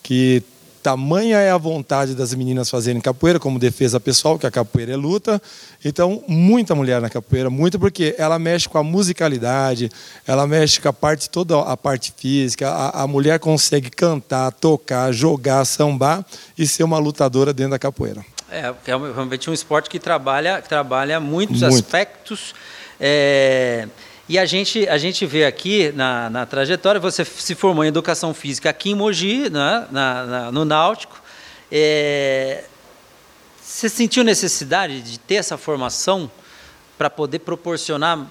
Que 0.00 0.42
tamanha 0.82 1.38
é 1.38 1.50
a 1.50 1.58
vontade 1.58 2.14
das 2.14 2.34
meninas 2.34 2.70
fazerem 2.70 3.00
capoeira 3.00 3.38
como 3.38 3.58
defesa 3.58 4.00
pessoal, 4.00 4.38
que 4.38 4.46
a 4.46 4.50
capoeira 4.50 4.92
é 4.92 4.96
luta. 4.96 5.40
Então, 5.84 6.22
muita 6.26 6.74
mulher 6.74 7.00
na 7.00 7.08
capoeira, 7.08 7.50
muito 7.50 7.78
porque 7.78 8.14
ela 8.18 8.38
mexe 8.38 8.68
com 8.68 8.78
a 8.78 8.82
musicalidade, 8.82 9.90
ela 10.26 10.46
mexe 10.46 10.80
com 10.80 10.88
a 10.88 10.92
parte 10.92 11.28
toda 11.30 11.60
a 11.60 11.76
parte 11.76 12.12
física. 12.16 12.68
A, 12.68 13.02
a 13.02 13.06
mulher 13.06 13.38
consegue 13.38 13.90
cantar, 13.90 14.52
tocar, 14.52 15.12
jogar, 15.12 15.64
sambar 15.64 16.24
e 16.56 16.66
ser 16.66 16.84
uma 16.84 16.98
lutadora 16.98 17.52
dentro 17.52 17.72
da 17.72 17.78
capoeira. 17.78 18.24
É, 18.50 18.66
é 18.66 18.96
realmente 18.96 19.48
um 19.48 19.52
esporte 19.52 19.88
que 19.88 19.98
trabalha, 19.98 20.60
trabalha 20.60 21.20
muitos 21.20 21.60
Muito. 21.60 21.74
aspectos. 21.74 22.54
É... 22.98 23.86
E 24.30 24.38
a 24.38 24.46
gente, 24.46 24.88
a 24.88 24.96
gente 24.96 25.26
vê 25.26 25.44
aqui 25.44 25.90
na, 25.90 26.30
na 26.30 26.46
trajetória, 26.46 27.00
você 27.00 27.24
se 27.24 27.52
formou 27.56 27.84
em 27.84 27.88
educação 27.88 28.32
física 28.32 28.70
aqui 28.70 28.92
em 28.92 28.94
Mogi, 28.94 29.50
né, 29.50 29.88
na, 29.90 30.24
na, 30.24 30.52
no 30.52 30.64
Náutico. 30.64 31.20
É, 31.68 32.62
você 33.60 33.88
sentiu 33.88 34.22
necessidade 34.22 35.02
de 35.02 35.18
ter 35.18 35.34
essa 35.34 35.58
formação 35.58 36.30
para 36.96 37.10
poder 37.10 37.40
proporcionar, 37.40 38.24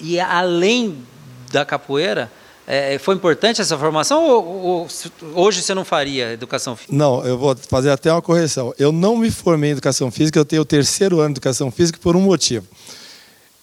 e 0.00 0.18
além 0.18 1.06
da 1.52 1.64
capoeira? 1.64 2.28
É, 2.66 2.98
foi 2.98 3.14
importante 3.14 3.60
essa 3.60 3.78
formação 3.78 4.24
ou, 4.24 4.44
ou, 4.44 4.88
hoje 5.34 5.62
você 5.62 5.72
não 5.72 5.84
faria 5.84 6.32
educação 6.32 6.74
física? 6.74 6.96
Não, 6.96 7.24
eu 7.24 7.38
vou 7.38 7.56
fazer 7.68 7.90
até 7.90 8.10
uma 8.12 8.22
correção. 8.22 8.74
Eu 8.76 8.90
não 8.90 9.16
me 9.16 9.30
formei 9.30 9.70
em 9.70 9.72
educação 9.74 10.10
física, 10.10 10.36
eu 10.36 10.44
tenho 10.44 10.62
o 10.62 10.64
terceiro 10.64 11.20
ano 11.20 11.28
de 11.28 11.34
educação 11.34 11.70
física 11.70 12.00
por 12.02 12.16
um 12.16 12.22
motivo. 12.22 12.66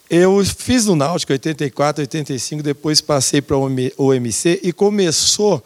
Eu 0.09 0.43
fiz 0.43 0.87
no 0.87 0.95
Náutico 0.95 1.33
84, 1.33 2.01
85, 2.01 2.63
depois 2.63 2.99
passei 2.99 3.43
para 3.43 3.55
o 3.55 3.69
OMC 3.95 4.59
e 4.63 4.73
começou, 4.73 5.63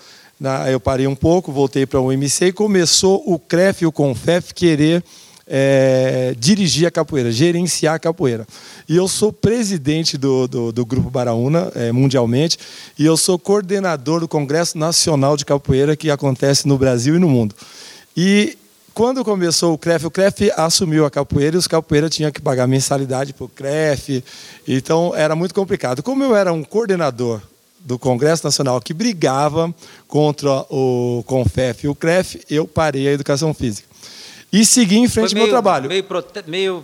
eu 0.70 0.82
parei 0.82 1.08
um 1.08 1.16
pouco, 1.16 1.50
voltei 1.50 1.86
para 1.86 2.02
o 2.02 2.08
OMC 2.08 2.48
e 2.48 2.52
começou 2.52 3.24
o 3.26 3.40
CREF 3.40 3.84
e 3.84 3.86
o 3.86 3.92
CONFEF 3.92 4.54
querer 4.54 5.02
é, 5.48 6.36
dirigir 6.38 6.86
a 6.86 6.92
capoeira, 6.92 7.32
gerenciar 7.32 7.96
a 7.96 8.00
capoeira. 8.00 8.46
E 8.90 8.98
eu 8.98 9.08
sou 9.08 9.32
presidente 9.32 10.18
do, 10.18 10.46
do, 10.46 10.72
do 10.74 10.86
Grupo 10.86 11.10
Baraúna, 11.10 11.72
é, 11.74 11.94
mundialmente, 11.94 12.58
e 13.00 13.06
eu 13.06 13.16
sou 13.16 13.40
coordenador 13.40 14.20
do 14.20 14.28
Congresso 14.28 14.78
Nacional 14.78 15.38
de 15.38 15.46
Capoeira 15.46 15.96
que 15.96 16.12
acontece 16.12 16.68
no 16.68 16.78
Brasil 16.78 17.16
e 17.16 17.20
no 17.20 17.30
mundo. 17.30 17.56
E 18.16 18.58
quando 18.94 19.24
começou 19.24 19.74
o 19.74 19.78
CREF, 19.78 20.06
o 20.06 20.12
CREF 20.12 20.52
assumiu 20.56 21.06
a 21.06 21.12
capoeira 21.12 21.56
e 21.56 21.60
os 21.60 21.68
capoeiras 21.68 22.12
tinham 22.16 22.32
que 22.32 22.42
pagar 22.42 22.68
mensalidade 22.68 23.34
para 23.34 23.46
o 23.46 23.50
CREF, 23.50 24.24
então 24.68 25.14
era 25.16 25.36
muito 25.36 25.54
complicado. 25.54 26.04
Como 26.04 26.24
eu 26.24 26.36
era 26.36 26.54
um 26.54 26.64
coordenador 26.64 27.42
do 27.80 28.00
Congresso 28.00 28.46
Nacional 28.46 28.80
que 28.80 28.94
brigava 28.94 29.74
contra 30.08 30.66
o 30.70 31.24
CONFEF 31.26 31.86
e 31.86 31.90
o 31.90 31.96
CREF, 31.96 32.42
eu 32.50 32.68
parei 32.68 33.08
a 33.08 33.12
educação 33.12 33.54
física. 33.54 33.94
E 34.52 34.64
segui 34.64 34.98
em 34.98 35.08
frente 35.10 35.34
ao 35.34 35.42
meu 35.42 35.50
trabalho. 35.50 35.90
Meio, 35.90 36.04
prote 36.04 36.44
meio 36.46 36.84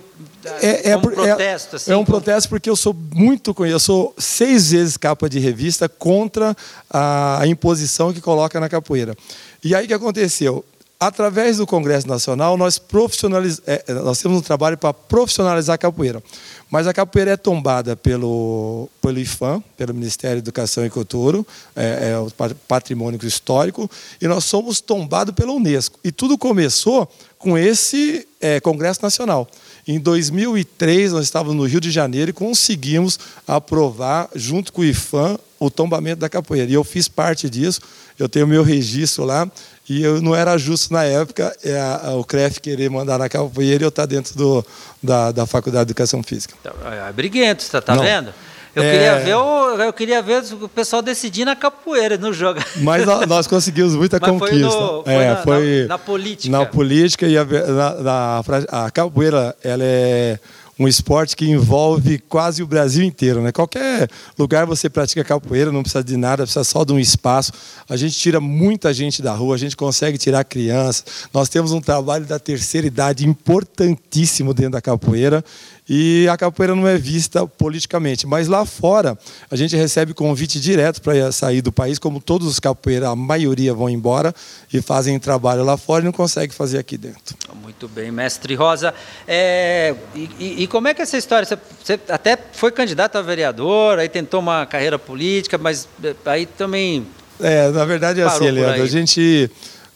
é, 0.59 0.89
é, 0.89 0.97
um 0.97 1.01
protesto, 1.01 1.75
assim. 1.75 1.91
É 1.91 1.95
um 1.95 2.03
protesto 2.03 2.49
porque 2.49 2.67
eu 2.67 2.75
sou 2.75 2.95
muito 3.13 3.55
eu 3.63 3.79
sou 3.79 4.11
seis 4.17 4.71
vezes 4.71 4.97
capa 4.97 5.29
de 5.29 5.37
revista 5.37 5.87
contra 5.87 6.57
a 6.89 7.43
imposição 7.45 8.11
que 8.11 8.19
coloca 8.19 8.59
na 8.59 8.67
capoeira. 8.67 9.15
E 9.63 9.75
aí 9.75 9.85
o 9.85 9.87
que 9.87 9.93
aconteceu? 9.93 10.65
Através 10.99 11.57
do 11.57 11.65
Congresso 11.65 12.07
Nacional, 12.07 12.57
nós, 12.57 12.77
profissionaliz... 12.77 13.61
É, 13.65 13.93
nós 13.93 14.21
temos 14.21 14.39
um 14.39 14.41
trabalho 14.41 14.77
para 14.77 14.93
profissionalizar 14.93 15.75
a 15.75 15.77
capoeira. 15.77 16.21
Mas 16.69 16.87
a 16.87 16.93
capoeira 16.93 17.31
é 17.31 17.37
tombada 17.37 17.95
pelo, 17.95 18.89
pelo 19.01 19.17
IFAM, 19.17 19.63
pelo 19.77 19.93
Ministério 19.93 20.37
da 20.37 20.43
Educação 20.43 20.85
e 20.85 20.89
Cultura, 20.89 21.43
é, 21.73 22.11
é 22.11 22.19
o 22.19 22.29
patrimônio 22.67 23.19
histórico, 23.25 23.89
e 24.21 24.27
nós 24.27 24.43
somos 24.43 24.81
tombados 24.81 25.33
pela 25.33 25.53
Unesco. 25.53 25.97
E 26.03 26.11
tudo 26.11 26.37
começou 26.37 27.09
com 27.37 27.57
esse 27.57 28.27
é, 28.41 28.59
Congresso 28.59 29.01
Nacional. 29.01 29.47
Em 29.87 29.97
2003, 29.97 31.13
nós 31.13 31.23
estávamos 31.23 31.55
no 31.55 31.65
Rio 31.65 31.79
de 31.79 31.89
Janeiro 31.89 32.29
e 32.29 32.33
conseguimos 32.33 33.17
aprovar, 33.47 34.29
junto 34.35 34.73
com 34.73 34.81
o 34.81 34.85
IFAM, 34.85 35.39
o 35.57 35.69
tombamento 35.69 36.19
da 36.19 36.29
capoeira. 36.29 36.69
E 36.69 36.73
eu 36.73 36.83
fiz 36.83 37.07
parte 37.07 37.49
disso, 37.49 37.81
eu 38.17 38.27
tenho 38.27 38.45
meu 38.45 38.63
registro 38.63 39.23
lá, 39.23 39.49
e 39.89 40.03
eu 40.03 40.21
não 40.21 40.35
era 40.35 40.55
justo 40.57 40.93
na 40.93 41.03
época 41.03 41.55
é, 41.63 41.79
a, 41.79 42.11
o 42.11 42.23
CREF 42.23 42.61
querer 42.61 42.89
mandar 42.89 43.17
na 43.17 43.27
capoeira 43.27 43.83
e 43.83 43.85
eu 43.85 43.89
estar 43.89 44.05
dentro 44.05 44.35
do, 44.35 44.65
da, 45.01 45.31
da 45.31 45.45
Faculdade 45.47 45.85
de 45.85 45.91
Educação 45.91 46.21
Física. 46.21 46.53
Então, 46.61 46.73
é, 46.85 47.09
é 47.09 47.11
briguento, 47.11 47.63
você 47.63 47.77
está 47.77 47.81
tá 47.81 47.95
vendo? 48.01 48.31
Eu, 48.75 48.83
é... 48.83 48.91
queria 48.91 49.19
ver 49.19 49.35
o, 49.35 49.81
eu 49.81 49.93
queria 49.93 50.21
ver 50.21 50.43
o 50.61 50.69
pessoal 50.69 51.01
decidir 51.01 51.43
na 51.43 51.55
capoeira, 51.55 52.17
no 52.17 52.31
jogo. 52.31 52.59
Mas 52.77 53.03
nós 53.27 53.47
conseguimos 53.47 53.95
muita 53.95 54.19
Mas 54.21 54.29
conquista. 54.29 54.69
Foi, 54.69 54.79
no, 54.79 55.03
foi, 55.03 55.13
é, 55.13 55.29
na, 55.29 55.35
foi 55.37 55.81
na, 55.81 55.87
na, 55.87 55.97
política. 55.97 56.57
Na 56.57 56.65
política 56.65 57.27
e 57.27 57.37
a, 57.37 57.45
na, 57.45 58.41
a 58.85 58.91
capoeira 58.91 59.55
ela 59.63 59.83
é 59.83 60.39
um 60.79 60.87
esporte 60.87 61.35
que 61.35 61.45
envolve 61.45 62.19
quase 62.19 62.63
o 62.63 62.67
Brasil 62.67 63.03
inteiro. 63.03 63.41
Né? 63.41 63.51
Qualquer 63.51 64.09
lugar 64.37 64.65
você 64.65 64.89
pratica 64.89 65.23
capoeira, 65.25 65.73
não 65.73 65.81
precisa 65.81 66.03
de 66.03 66.15
nada, 66.15 66.43
precisa 66.43 66.63
só 66.63 66.85
de 66.85 66.93
um 66.93 66.99
espaço. 66.99 67.51
A 67.89 67.97
gente 67.97 68.17
tira 68.17 68.39
muita 68.39 68.93
gente 68.93 69.21
da 69.21 69.33
rua, 69.33 69.55
a 69.55 69.57
gente 69.57 69.75
consegue 69.75 70.17
tirar 70.17 70.45
crianças. 70.45 71.03
Nós 71.33 71.49
temos 71.49 71.73
um 71.73 71.81
trabalho 71.81 72.25
da 72.25 72.39
terceira 72.39 72.87
idade 72.87 73.27
importantíssimo 73.27 74.53
dentro 74.53 74.71
da 74.71 74.81
capoeira 74.81 75.43
e 75.89 76.27
a 76.29 76.37
capoeira 76.37 76.75
não 76.75 76.87
é 76.87 76.97
vista 76.97 77.47
politicamente. 77.47 78.27
Mas 78.27 78.47
lá 78.47 78.63
fora, 78.63 79.17
a 79.49 79.55
gente 79.55 79.75
recebe 79.75 80.13
convite 80.13 80.59
direto 80.59 81.01
para 81.01 81.31
sair 81.31 81.61
do 81.61 81.71
país, 81.71 81.97
como 81.97 82.21
todos 82.21 82.47
os 82.47 82.59
capoeiras, 82.59 83.09
a 83.09 83.15
maioria 83.15 83.73
vão 83.73 83.89
embora 83.89 84.33
e 84.71 84.81
fazem 84.83 85.17
trabalho 85.17 85.63
lá 85.63 85.77
fora 85.77 86.03
e 86.03 86.05
não 86.05 86.11
conseguem 86.11 86.55
fazer 86.55 86.77
aqui 86.77 86.95
dentro. 86.95 87.35
Muito 87.63 87.87
bem, 87.87 88.11
mestre 88.11 88.53
Rosa. 88.53 88.93
É, 89.27 89.95
e, 90.13 90.63
e, 90.63 90.67
como 90.67 90.87
é 90.87 90.93
que 90.93 91.01
é 91.01 91.03
essa 91.03 91.17
história? 91.17 91.45
Você, 91.45 91.57
você, 91.83 91.99
até 92.09 92.37
foi 92.53 92.71
candidato 92.71 93.17
a 93.17 93.21
vereador, 93.21 93.97
aí 93.97 94.07
tentou 94.07 94.39
uma 94.41 94.65
carreira 94.67 94.99
política, 94.99 95.57
mas 95.57 95.87
é, 96.03 96.13
aí 96.25 96.45
também. 96.45 97.07
É, 97.39 97.69
na 97.69 97.85
verdade 97.85 98.21
é 98.21 98.25
assim, 98.25 98.51
Leandro. 98.51 98.83
A 98.83 98.87
gente 98.87 99.49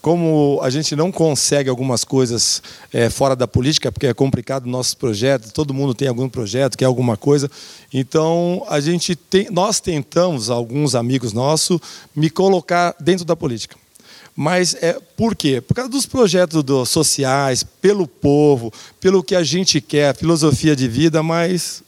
como 0.04 0.60
a 0.62 0.68
gente 0.68 0.94
não 0.94 1.10
consegue 1.10 1.70
algumas 1.70 2.04
coisas 2.04 2.62
é, 2.92 3.08
fora 3.08 3.34
da 3.34 3.48
política, 3.48 3.90
porque 3.90 4.06
é 4.06 4.12
complicado 4.12 4.66
nossos 4.66 4.92
projetos, 4.92 5.50
todo 5.50 5.72
mundo 5.72 5.94
tem 5.94 6.08
algum 6.08 6.28
projeto, 6.28 6.76
quer 6.76 6.84
alguma 6.84 7.16
coisa. 7.16 7.50
Então, 7.90 8.62
a 8.68 8.80
gente 8.80 9.16
tem, 9.16 9.48
nós 9.50 9.80
tentamos, 9.80 10.50
alguns 10.50 10.94
amigos 10.94 11.32
nossos, 11.32 11.80
me 12.14 12.28
colocar 12.28 12.94
dentro 13.00 13.24
da 13.24 13.34
política. 13.34 13.76
Mas 14.36 14.74
é, 14.74 15.00
por 15.16 15.34
quê? 15.34 15.62
Por 15.62 15.72
causa 15.72 15.90
dos 15.90 16.04
projetos 16.04 16.62
do, 16.62 16.84
sociais, 16.84 17.62
pelo 17.62 18.06
povo, 18.06 18.70
pelo 19.00 19.22
que 19.22 19.34
a 19.34 19.42
gente 19.42 19.80
quer, 19.80 20.14
filosofia 20.14 20.76
de 20.76 20.86
vida, 20.86 21.22
mas 21.22 21.82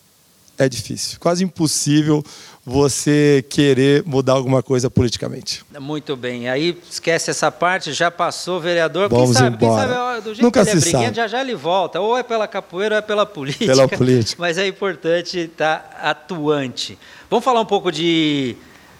é 0.58 0.68
difícil, 0.68 1.18
quase 1.20 1.44
impossível 1.44 2.24
você 2.64 3.44
querer 3.48 4.02
mudar 4.04 4.32
alguma 4.32 4.60
coisa 4.60 4.90
politicamente. 4.90 5.64
Muito 5.78 6.16
bem. 6.16 6.48
Aí 6.48 6.76
esquece 6.90 7.30
essa 7.30 7.50
parte, 7.52 7.92
já 7.92 8.10
passou, 8.10 8.60
vereador. 8.60 9.08
Vamos 9.08 9.26
quem 9.26 9.34
sabe, 9.34 9.56
embora. 9.56 9.86
Quem 9.86 9.94
sabe, 9.94 10.20
do 10.20 10.34
jeito 10.34 10.42
Nunca 10.42 10.64
que 10.64 10.70
ele 10.70 10.80
se 10.80 10.88
é 10.88 10.90
sabe. 10.90 11.14
já 11.14 11.28
já 11.28 11.40
ele 11.42 11.54
volta. 11.54 12.00
Ou 12.00 12.18
é 12.18 12.24
pela 12.24 12.48
capoeira 12.48 12.96
ou 12.96 12.98
é 12.98 13.02
pela 13.02 13.24
política. 13.24 13.66
Pela 13.66 13.86
política. 13.86 14.34
Mas 14.42 14.58
é 14.58 14.66
importante 14.66 15.38
estar 15.38 15.96
atuante. 16.02 16.98
Vamos 17.30 17.44
falar 17.44 17.60
um 17.60 17.66
pouco 17.66 17.92
de, 17.92 18.56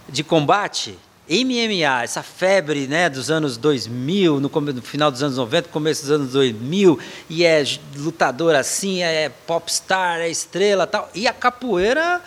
de 0.09 0.23
combate? 0.23 0.97
MMA, 1.29 2.05
essa 2.05 2.23
febre 2.23 2.87
né, 2.87 3.11
dos 3.11 3.31
anos 3.31 3.57
2000, 3.57 4.41
no, 4.41 4.49
no, 4.49 4.83
final 4.83 5.11
dos 5.11 5.23
anos 5.23 5.37
90, 5.37 5.69
começo 5.71 6.03
dos 6.03 6.11
anos 6.11 6.33
2000, 6.33 6.99
e 7.29 7.45
é 7.45 7.65
lutador 7.97 8.55
assim, 8.55 9.03
é 9.03 9.29
popstar, 9.47 10.21
é 10.21 10.29
estrela 10.29 10.87
tal. 10.87 11.11
E 11.15 11.27
a 11.27 11.33
capoeira 11.33 12.23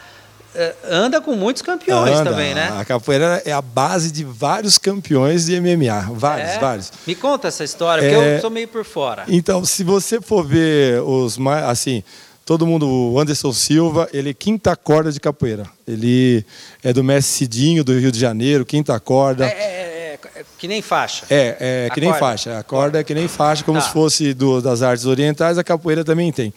é, 0.54 0.76
anda 0.90 1.22
com 1.22 1.36
muitos 1.36 1.62
campeões 1.62 2.18
anda. 2.18 2.32
também, 2.32 2.56
né? 2.56 2.70
A 2.78 2.84
capoeira 2.84 3.42
é 3.46 3.52
a 3.52 3.62
base 3.62 4.12
de 4.12 4.24
vários 4.24 4.78
campeões 4.78 5.46
de 5.46 5.60
MMA. 5.62 6.12
Vários, 6.12 6.50
é? 6.50 6.60
vários. 6.60 6.92
Me 7.06 7.16
conta 7.16 7.48
essa 7.48 7.64
história, 7.64 8.04
porque 8.04 8.16
é... 8.16 8.38
eu 8.38 8.42
sou 8.42 8.50
meio 8.50 8.68
por 8.68 8.84
fora. 8.84 9.26
Então, 9.28 9.64
se 9.64 9.84
você 9.84 10.20
for 10.20 10.46
ver 10.46 11.02
os 11.04 11.38
mais. 11.38 11.64
Assim, 11.66 12.04
todo 12.50 12.66
mundo, 12.66 12.90
o 12.90 13.20
Anderson 13.20 13.54
Silva, 13.54 14.10
ele 14.12 14.32
é 14.32 14.34
quinta 14.34 14.76
corda 14.76 15.12
de 15.12 15.20
capoeira. 15.20 15.70
Ele 15.88 16.44
é 16.84 16.92
do 16.92 17.04
Mestre 17.04 17.32
Cidinho, 17.32 17.84
do 17.84 17.94
Rio 17.96 18.12
de 18.12 18.20
Janeiro, 18.20 18.66
quinta 18.66 19.00
corda. 19.00 19.46
É, 19.46 19.50
é, 19.50 20.20
é, 20.26 20.40
é 20.40 20.46
que 20.58 20.68
nem 20.68 20.82
faixa. 20.82 21.28
É, 21.30 21.86
é 21.86 21.90
que 21.94 22.02
nem 22.02 22.10
corda. 22.10 22.26
faixa. 22.26 22.58
A 22.58 22.64
corda 22.64 23.00
é 23.00 23.04
que 23.04 23.14
nem 23.14 23.28
faixa, 23.28 23.64
como 23.64 23.78
tá. 23.78 23.86
se 23.86 23.94
fosse 23.94 24.34
do, 24.34 24.64
das 24.64 24.82
artes 24.82 25.06
orientais, 25.06 25.60
a 25.60 25.64
capoeira 25.64 26.04
também 26.04 26.32
tem. 26.32 26.52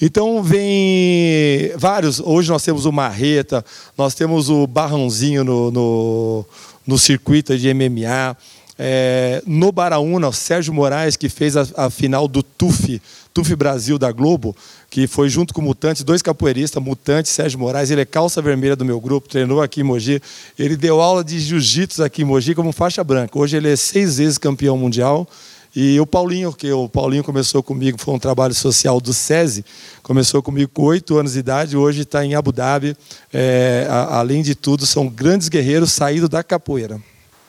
Então 0.00 0.40
vem 0.40 1.72
vários. 1.78 2.20
Hoje 2.20 2.48
nós 2.48 2.62
temos 2.62 2.86
o 2.86 2.92
Marreta, 2.92 3.64
nós 3.98 4.14
temos 4.14 4.48
o 4.48 4.68
Barrãozinho 4.68 5.42
no, 5.42 5.68
no, 5.72 6.46
no 6.86 6.96
circuito 6.96 7.58
de 7.58 7.74
MMA. 7.74 8.36
É, 8.78 9.42
no 9.46 9.70
Baraúna, 9.70 10.28
o 10.28 10.32
Sérgio 10.32 10.74
Moraes, 10.74 11.16
que 11.16 11.28
fez 11.28 11.56
a, 11.56 11.66
a 11.76 11.90
final 11.90 12.26
do 12.26 12.42
TUF, 12.42 13.00
TUF 13.32 13.54
Brasil 13.54 13.98
da 13.98 14.10
Globo, 14.10 14.54
que 14.90 15.06
foi 15.06 15.28
junto 15.28 15.54
com 15.54 15.60
o 15.60 15.64
Mutante, 15.64 16.04
dois 16.04 16.22
capoeiristas, 16.22 16.82
Mutante 16.82 17.28
Sérgio 17.28 17.58
Moraes, 17.58 17.90
ele 17.90 18.00
é 18.00 18.04
calça 18.04 18.42
vermelha 18.42 18.76
do 18.76 18.84
meu 18.84 19.00
grupo, 19.00 19.28
treinou 19.28 19.62
aqui 19.62 19.80
em 19.80 19.84
Mogi. 19.84 20.20
Ele 20.58 20.76
deu 20.76 21.00
aula 21.00 21.22
de 21.22 21.38
jiu-jitsu 21.38 22.02
aqui 22.02 22.22
em 22.22 22.24
Mogi 22.24 22.54
como 22.54 22.72
faixa 22.72 23.02
branca. 23.02 23.38
Hoje 23.38 23.56
ele 23.56 23.72
é 23.72 23.76
seis 23.76 24.18
vezes 24.18 24.38
campeão 24.38 24.76
mundial. 24.76 25.28
E 25.76 25.98
o 25.98 26.06
Paulinho, 26.06 26.52
que 26.52 26.70
o 26.70 26.88
Paulinho 26.88 27.24
começou 27.24 27.60
comigo, 27.60 27.98
foi 27.98 28.14
um 28.14 28.18
trabalho 28.18 28.54
social 28.54 29.00
do 29.00 29.12
SESI, 29.12 29.64
começou 30.04 30.40
comigo 30.40 30.70
com 30.72 30.82
oito 30.84 31.18
anos 31.18 31.32
de 31.32 31.40
idade, 31.40 31.76
hoje 31.76 32.02
está 32.02 32.24
em 32.24 32.36
Abu 32.36 32.52
Dhabi. 32.52 32.96
É, 33.32 33.84
a, 33.90 34.18
além 34.18 34.40
de 34.40 34.54
tudo, 34.54 34.86
são 34.86 35.08
grandes 35.08 35.48
guerreiros 35.48 35.90
saídos 35.90 36.28
da 36.28 36.44
capoeira. 36.44 37.00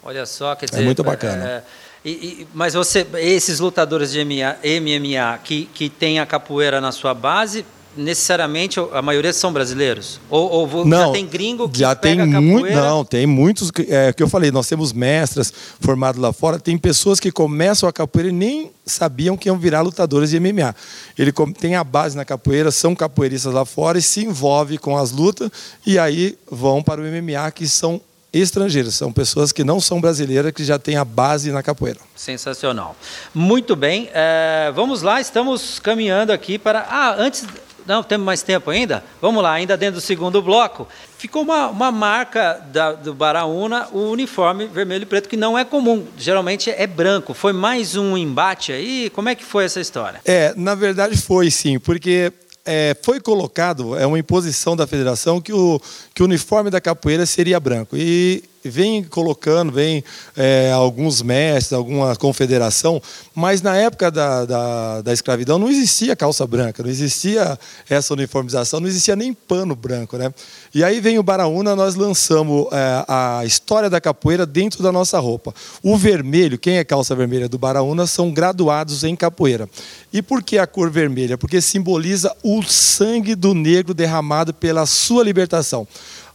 Olha 0.06 0.24
só, 0.24 0.54
quer 0.54 0.66
dizer. 0.66 0.82
É 0.82 0.84
muito 0.84 1.02
bacana. 1.02 1.44
É, 1.44 1.62
e, 2.04 2.10
e, 2.10 2.48
mas 2.54 2.74
você, 2.74 3.04
esses 3.14 3.58
lutadores 3.58 4.12
de 4.12 4.24
MMA, 4.24 4.56
MMA 4.62 5.38
que, 5.42 5.68
que 5.74 5.90
têm 5.90 6.20
a 6.20 6.24
capoeira 6.24 6.80
na 6.80 6.92
sua 6.92 7.12
base, 7.12 7.66
necessariamente 7.96 8.78
a 8.92 9.02
maioria 9.02 9.32
são 9.32 9.52
brasileiros? 9.52 10.20
Ou, 10.30 10.48
ou 10.48 10.84
não, 10.86 11.06
já 11.06 11.12
tem 11.12 11.26
gringo 11.26 11.68
que 11.68 11.80
já 11.80 11.92
tem 11.96 12.24
muito, 12.24 12.70
não, 12.72 13.04
tem 13.04 13.26
muitos 13.26 13.72
é 13.88 14.12
que 14.12 14.22
eu 14.22 14.28
falei, 14.28 14.52
nós 14.52 14.68
temos 14.68 14.92
mestras 14.92 15.52
formados 15.80 16.20
lá 16.20 16.32
fora, 16.32 16.60
tem 16.60 16.78
pessoas 16.78 17.18
que 17.18 17.32
começam 17.32 17.88
a 17.88 17.92
capoeira 17.92 18.28
e 18.28 18.32
nem 18.32 18.70
sabiam 18.84 19.36
que 19.36 19.48
iam 19.48 19.58
virar 19.58 19.80
lutadores 19.80 20.30
de 20.30 20.38
MMA. 20.38 20.72
Ele 21.18 21.32
tem 21.58 21.74
a 21.74 21.82
base 21.82 22.16
na 22.16 22.24
capoeira, 22.24 22.70
são 22.70 22.94
capoeiristas 22.94 23.52
lá 23.52 23.64
fora 23.64 23.98
e 23.98 24.02
se 24.02 24.24
envolve 24.24 24.78
com 24.78 24.96
as 24.96 25.10
lutas 25.10 25.50
e 25.84 25.98
aí 25.98 26.38
vão 26.48 26.80
para 26.80 27.00
o 27.00 27.04
MMA 27.04 27.50
que 27.50 27.66
são 27.66 28.00
estrangeiros, 28.40 28.94
são 28.94 29.12
pessoas 29.12 29.52
que 29.52 29.64
não 29.64 29.80
são 29.80 30.00
brasileiras, 30.00 30.52
que 30.52 30.64
já 30.64 30.78
têm 30.78 30.96
a 30.96 31.04
base 31.04 31.50
na 31.50 31.62
capoeira. 31.62 32.00
Sensacional. 32.14 32.96
Muito 33.34 33.76
bem, 33.76 34.10
é, 34.12 34.72
vamos 34.74 35.02
lá, 35.02 35.20
estamos 35.20 35.78
caminhando 35.78 36.32
aqui 36.32 36.58
para. 36.58 36.80
Ah, 36.88 37.14
antes 37.18 37.46
não, 37.86 38.02
temos 38.02 38.26
mais 38.26 38.42
tempo 38.42 38.68
ainda? 38.68 39.04
Vamos 39.22 39.42
lá, 39.42 39.52
ainda 39.52 39.76
dentro 39.76 40.00
do 40.00 40.00
segundo 40.00 40.42
bloco. 40.42 40.88
Ficou 41.16 41.42
uma, 41.42 41.68
uma 41.68 41.92
marca 41.92 42.60
da, 42.72 42.92
do 42.92 43.14
Baraúna, 43.14 43.88
o 43.92 44.10
uniforme 44.10 44.66
vermelho 44.66 45.04
e 45.04 45.06
preto, 45.06 45.28
que 45.28 45.36
não 45.36 45.56
é 45.56 45.64
comum. 45.64 46.04
Geralmente 46.18 46.68
é 46.68 46.86
branco. 46.86 47.32
Foi 47.32 47.52
mais 47.52 47.94
um 47.94 48.16
embate 48.16 48.72
aí? 48.72 49.08
Como 49.10 49.28
é 49.28 49.36
que 49.36 49.44
foi 49.44 49.64
essa 49.64 49.80
história? 49.80 50.20
É, 50.24 50.52
na 50.56 50.74
verdade 50.74 51.16
foi 51.16 51.48
sim, 51.48 51.78
porque 51.78 52.32
é, 52.66 52.96
foi 53.00 53.20
colocado, 53.20 53.96
é 53.96 54.06
uma 54.06 54.18
imposição 54.18 54.76
da 54.76 54.86
federação, 54.86 55.40
que 55.40 55.52
o, 55.52 55.80
que 56.12 56.22
o 56.22 56.26
uniforme 56.26 56.68
da 56.68 56.80
capoeira 56.80 57.24
seria 57.24 57.60
branco. 57.60 57.96
E 57.96 58.42
vem 58.68 59.02
colocando, 59.02 59.72
vem 59.72 60.02
é, 60.36 60.70
alguns 60.72 61.22
mestres, 61.22 61.72
alguma 61.72 62.14
confederação, 62.16 63.00
mas 63.34 63.62
na 63.62 63.76
época 63.76 64.10
da, 64.10 64.44
da, 64.44 65.02
da, 65.02 65.12
escravidão 65.12 65.58
não 65.58 65.68
existia 65.68 66.16
calça 66.16 66.46
branca, 66.46 66.82
não 66.82 66.90
existia 66.90 67.58
essa 67.88 68.12
uniformização, 68.14 68.80
não 68.80 68.88
existia 68.88 69.16
nem 69.16 69.32
pano 69.32 69.74
branco. 69.74 70.16
Né? 70.16 70.32
E 70.74 70.82
aí 70.84 71.00
vem 71.00 71.18
o 71.18 71.22
Baraúna, 71.22 71.76
nós 71.76 71.94
lançamos 71.94 72.66
é, 72.72 73.04
a 73.08 73.42
história 73.44 73.90
da 73.90 74.00
capoeira 74.00 74.46
dentro 74.46 74.82
da 74.82 74.92
nossa 74.92 75.18
roupa. 75.18 75.54
O 75.82 75.96
vermelho, 75.96 76.58
quem 76.58 76.78
é 76.78 76.84
calça 76.84 77.14
vermelha 77.14 77.48
do 77.48 77.58
Baraúna, 77.58 78.06
são 78.06 78.32
graduados 78.32 79.04
em 79.04 79.14
capoeira. 79.16 79.68
E 80.12 80.22
por 80.22 80.42
que 80.42 80.58
a 80.58 80.66
cor 80.66 80.90
vermelha? 80.90 81.36
Porque 81.36 81.60
simboliza 81.60 82.34
o 82.42 82.62
sangue 82.62 83.34
do 83.34 83.54
negro 83.54 83.92
derramado 83.92 84.54
pela 84.54 84.86
sua 84.86 85.22
libertação. 85.22 85.86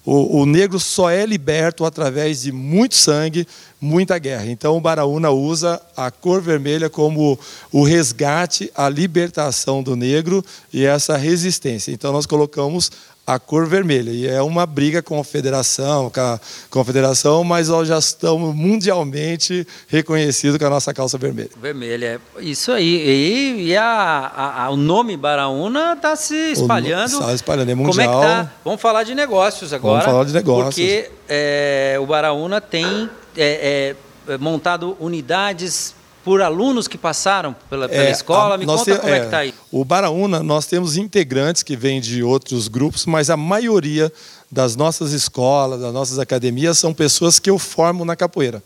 O, 0.03 0.41
o, 0.41 0.45
negro 0.47 0.79
só 0.79 1.11
é 1.11 1.25
liberto 1.25 1.85
através 1.85 2.41
de 2.41 2.51
muito 2.51 2.95
sangue, 2.95 3.47
muita 3.79 4.17
guerra. 4.17 4.47
Então 4.47 4.75
o 4.75 4.81
Baraúna 4.81 5.29
usa 5.29 5.79
a 5.95 6.09
cor 6.09 6.41
vermelha 6.41 6.89
como 6.89 7.37
o 7.71 7.83
resgate, 7.83 8.71
a 8.75 8.89
libertação 8.89 9.83
do 9.83 9.95
negro 9.95 10.43
e 10.73 10.83
essa 10.83 11.15
resistência. 11.17 11.91
Então 11.91 12.11
nós 12.11 12.25
colocamos 12.25 12.91
a 13.25 13.39
cor 13.39 13.67
vermelha. 13.67 14.11
E 14.11 14.27
é 14.27 14.41
uma 14.41 14.65
briga 14.65 15.01
com 15.01 15.19
a 15.19 15.23
federação, 15.23 16.09
com 16.09 16.19
a 16.19 16.39
confederação, 16.69 17.43
mas 17.43 17.69
nós 17.69 17.87
já 17.87 17.97
estamos 17.97 18.55
mundialmente 18.55 19.65
reconhecidos 19.87 20.57
com 20.57 20.65
a 20.65 20.69
nossa 20.69 20.93
calça 20.93 21.17
vermelha. 21.17 21.49
Vermelha, 21.61 22.19
é 22.37 22.41
isso 22.43 22.71
aí. 22.71 22.85
E, 22.85 23.67
e 23.67 23.77
a, 23.77 24.63
a, 24.65 24.69
o 24.69 24.77
nome 24.77 25.15
Baraúna 25.15 25.93
está 25.93 26.15
se 26.15 26.35
espalhando. 26.51 27.19
Está 27.19 27.33
espalhando, 27.33 27.71
é 27.71 27.75
mundial. 27.75 28.11
Como 28.11 28.23
é 28.23 28.27
que 28.27 28.33
tá? 28.33 28.53
Vamos 28.65 28.81
falar 28.81 29.03
de 29.03 29.15
negócios 29.15 29.71
agora. 29.71 29.99
Vamos 29.99 30.05
falar 30.05 30.25
de 30.25 30.33
negócios. 30.33 30.75
Porque 30.75 31.11
é, 31.29 31.97
o 32.01 32.05
Baraúna 32.05 32.59
tem 32.59 33.09
é, 33.37 33.95
é, 34.27 34.37
montado 34.37 34.97
unidades 34.99 35.95
por 36.23 36.41
alunos 36.41 36.87
que 36.87 36.97
passaram 36.97 37.55
pela, 37.69 37.87
pela 37.89 38.03
é, 38.03 38.11
escola? 38.11 38.57
Me 38.57 38.65
conta 38.65 38.97
como 38.97 39.13
é, 39.13 39.17
é 39.17 39.19
que 39.19 39.25
está 39.25 39.37
aí. 39.39 39.53
O 39.71 39.83
Baraúna, 39.83 40.41
nós 40.41 40.65
temos 40.65 40.97
integrantes 40.97 41.63
que 41.63 41.75
vêm 41.75 41.99
de 41.99 42.23
outros 42.23 42.67
grupos, 42.67 43.05
mas 43.05 43.29
a 43.29 43.37
maioria 43.37 44.11
das 44.51 44.75
nossas 44.75 45.11
escolas, 45.11 45.79
das 45.79 45.93
nossas 45.93 46.19
academias, 46.19 46.77
são 46.77 46.93
pessoas 46.93 47.39
que 47.39 47.49
eu 47.49 47.57
formo 47.57 48.03
na 48.05 48.15
capoeira. 48.15 48.61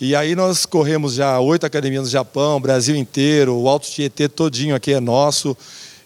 E 0.00 0.14
aí 0.14 0.36
nós 0.36 0.64
corremos 0.64 1.14
já 1.14 1.40
oito 1.40 1.66
academias 1.66 2.04
no 2.04 2.08
Japão, 2.08 2.60
Brasil 2.60 2.94
inteiro, 2.94 3.56
o 3.56 3.68
Alto 3.68 3.88
Tietê 3.88 4.28
todinho 4.28 4.74
aqui 4.74 4.92
é 4.92 5.00
nosso. 5.00 5.56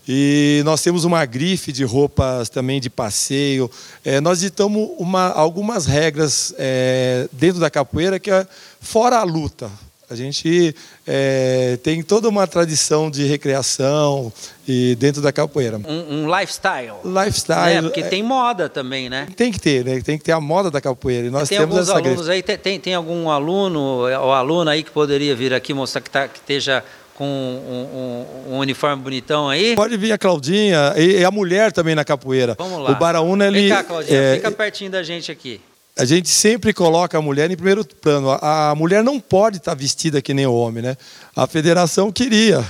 E 0.08 0.62
nós 0.64 0.82
temos 0.82 1.04
uma 1.04 1.24
grife 1.24 1.70
de 1.70 1.84
roupas 1.84 2.48
também 2.48 2.80
de 2.80 2.90
passeio. 2.90 3.70
É, 4.04 4.20
nós 4.20 4.40
ditamos 4.40 4.90
uma, 4.98 5.28
algumas 5.28 5.86
regras 5.86 6.54
é, 6.58 7.28
dentro 7.32 7.60
da 7.60 7.70
capoeira 7.70 8.18
que 8.18 8.30
é 8.30 8.46
fora 8.80 9.18
a 9.18 9.22
luta, 9.22 9.70
a 10.12 10.14
gente 10.14 10.74
é, 11.06 11.78
tem 11.82 12.02
toda 12.02 12.28
uma 12.28 12.46
tradição 12.46 13.10
de 13.10 13.24
recreação 13.24 14.30
e 14.68 14.94
dentro 14.96 15.22
da 15.22 15.32
capoeira. 15.32 15.78
Um, 15.78 16.24
um 16.24 16.38
lifestyle. 16.38 16.92
Lifestyle. 17.02 17.76
Né? 17.76 17.82
Porque 17.82 18.00
é, 18.00 18.08
tem 18.08 18.22
moda 18.22 18.68
também, 18.68 19.08
né? 19.08 19.26
Tem 19.34 19.50
que 19.50 19.58
ter, 19.58 19.84
né? 19.84 20.00
Tem 20.02 20.18
que 20.18 20.24
ter 20.24 20.32
a 20.32 20.40
moda 20.40 20.70
da 20.70 20.82
capoeira. 20.82 21.26
E 21.26 21.30
nós 21.30 21.48
tem 21.48 21.58
temos 21.58 21.76
alguns 21.76 21.88
essa 21.88 21.98
alunos 21.98 22.28
aí, 22.28 22.42
tem, 22.42 22.78
tem 22.78 22.94
algum 22.94 23.30
aluno 23.30 23.80
ou 23.80 24.32
aluna 24.32 24.72
aí 24.72 24.82
que 24.82 24.90
poderia 24.90 25.34
vir 25.34 25.54
aqui 25.54 25.72
mostrar 25.72 26.02
que, 26.02 26.10
tá, 26.10 26.28
que 26.28 26.38
esteja 26.38 26.84
com 27.14 27.24
um, 27.24 28.50
um, 28.50 28.54
um, 28.54 28.58
uniforme 28.58 29.02
bonitão 29.02 29.48
aí? 29.48 29.74
Pode 29.74 29.96
vir 29.96 30.12
a 30.12 30.18
Claudinha 30.18 30.92
e 30.96 31.24
a 31.24 31.30
mulher 31.30 31.72
também 31.72 31.94
na 31.94 32.04
capoeira. 32.04 32.54
Vamos 32.58 32.82
lá. 32.82 32.90
O 32.90 32.96
Baraúna, 32.96 33.46
ele... 33.46 33.60
Vem 33.60 33.68
cá, 33.70 33.82
Claudinha, 33.82 34.18
é, 34.18 34.34
fica 34.34 34.50
pertinho 34.50 34.90
da 34.90 35.02
gente 35.02 35.32
aqui 35.32 35.60
a 35.96 36.04
gente 36.04 36.28
sempre 36.28 36.72
coloca 36.72 37.18
a 37.18 37.22
mulher 37.22 37.50
em 37.50 37.56
primeiro 37.56 37.84
plano. 37.84 38.30
A 38.40 38.74
mulher 38.74 39.04
não 39.04 39.20
pode 39.20 39.58
estar 39.58 39.74
vestida 39.74 40.22
que 40.22 40.32
nem 40.32 40.46
o 40.46 40.54
homem, 40.54 40.82
né? 40.82 40.96
A 41.36 41.46
federação 41.46 42.10
queria. 42.10 42.64